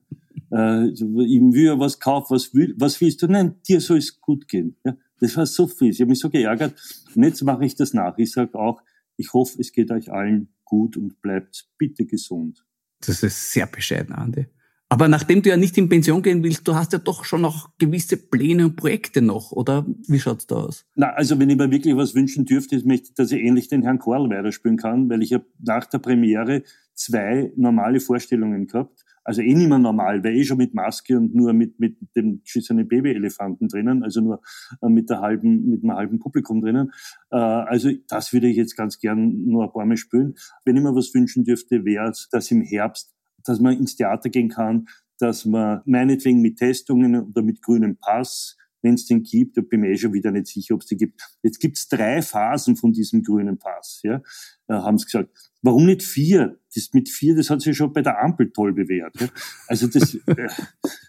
[0.51, 3.27] Äh, ich will ja was kaufen, was, will, was willst du?
[3.27, 4.75] Nein, dir soll es gut gehen.
[4.85, 4.95] Ja?
[5.19, 5.89] Das war so viel.
[5.89, 6.75] Ich habe mich so geärgert.
[7.15, 8.19] Und jetzt mache ich das nach.
[8.19, 8.83] Ich sage auch,
[9.17, 12.63] ich hoffe, es geht euch allen gut und bleibt bitte gesund.
[13.01, 14.47] Das ist sehr bescheiden, Andi.
[14.87, 17.69] Aber nachdem du ja nicht in Pension gehen willst, du hast ja doch schon noch
[17.79, 20.85] gewisse Pläne und Projekte noch, oder wie schaut's da aus?
[20.95, 23.81] Na, also wenn ich mir wirklich was wünschen dürfte, möchte ich, dass ich ähnlich den
[23.81, 29.41] Herrn Korl weiterspielen kann, weil ich habe nach der Premiere zwei normale Vorstellungen gehabt Also
[29.41, 32.87] eh nicht mehr normal, weil eh schon mit Maske und nur mit, mit dem geschissenen
[32.87, 34.41] Babyelefanten drinnen, also nur
[34.81, 36.91] äh, mit der halben, mit einem halben Publikum drinnen.
[37.31, 40.35] Äh, also das würde ich jetzt ganz gern nur ein paar Mal spüren.
[40.63, 43.13] Wenn ich mir was wünschen dürfte, wäre es, dass im Herbst,
[43.43, 44.85] dass man ins Theater gehen kann,
[45.17, 49.83] dass man meinetwegen mit Testungen oder mit grünem Pass wenn es den gibt, da bin
[49.83, 51.19] ich mir eh schon wieder nicht sicher, ob es die gibt.
[51.41, 54.21] Jetzt gibt es drei Phasen von diesem grünen Pass, ja,
[54.67, 55.29] äh, haben sie gesagt.
[55.61, 56.59] Warum nicht vier?
[56.75, 59.19] Das mit vier, das hat sich schon bei der Ampel toll bewährt.
[59.19, 59.27] Ja.
[59.67, 60.47] Also das, äh,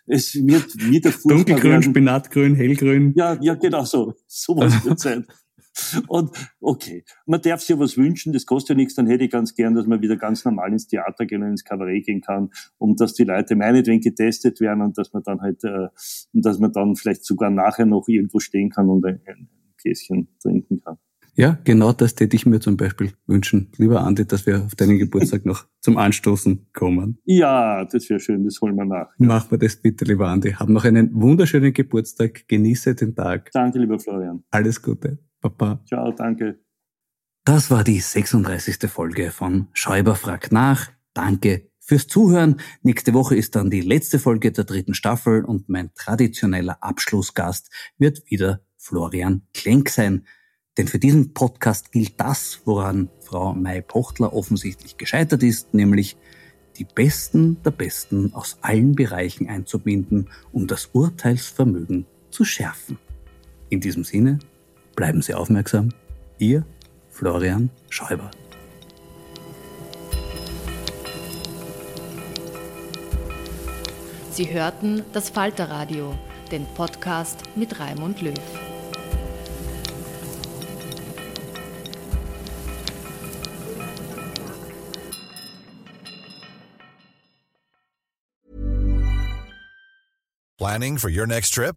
[0.07, 1.83] es wird wieder Dunkelgrün, werden.
[1.83, 3.13] Spinatgrün, hellgrün.
[3.15, 4.15] Ja, ja, genau so.
[4.27, 5.27] Sowas wird sein.
[6.09, 9.31] Und okay, man darf sich ja was wünschen, das kostet ja nichts, dann hätte ich
[9.31, 12.51] ganz gern, dass man wieder ganz normal ins Theater gehen und ins Kabarett gehen kann,
[12.79, 15.89] um dass die Leute meinetwegen getestet werden und dass man dann halt, äh,
[16.33, 20.81] dass man dann vielleicht sogar nachher noch irgendwo stehen kann und ein, ein Gläschen trinken
[20.81, 20.99] kann.
[21.39, 23.69] Ja, genau das täte ich mir zum Beispiel wünschen.
[23.77, 27.19] Lieber Andi, dass wir auf deinen Geburtstag noch zum Anstoßen kommen.
[27.27, 29.11] Ja, das wäre schön, das holen wir nach.
[29.19, 29.27] Ja.
[29.27, 30.53] Machen wir das bitte, lieber Andi.
[30.53, 33.51] Hab noch einen wunderschönen Geburtstag, genieße den Tag.
[33.53, 34.45] Danke, lieber Florian.
[34.51, 35.19] Alles Gute.
[35.51, 35.81] Papa.
[35.87, 36.59] Ciao, danke.
[37.45, 38.91] Das war die 36.
[38.91, 40.91] Folge von Schäuber fragt nach.
[41.15, 42.61] Danke fürs Zuhören.
[42.83, 48.29] Nächste Woche ist dann die letzte Folge der dritten Staffel und mein traditioneller Abschlussgast wird
[48.29, 50.27] wieder Florian Klenk sein.
[50.77, 56.17] Denn für diesen Podcast gilt das, woran Frau May Pochtler offensichtlich gescheitert ist, nämlich
[56.77, 62.99] die Besten der Besten aus allen Bereichen einzubinden, um das Urteilsvermögen zu schärfen.
[63.71, 64.41] In diesem Sinne,
[64.97, 65.91] Bleiben Sie aufmerksam.
[66.39, 66.65] Ihr
[67.11, 68.31] Florian Schäuber.
[74.31, 76.15] Sie hörten das Falterradio,
[76.51, 78.35] den Podcast mit Raimund Löw.
[90.59, 91.77] Planning for your next trip?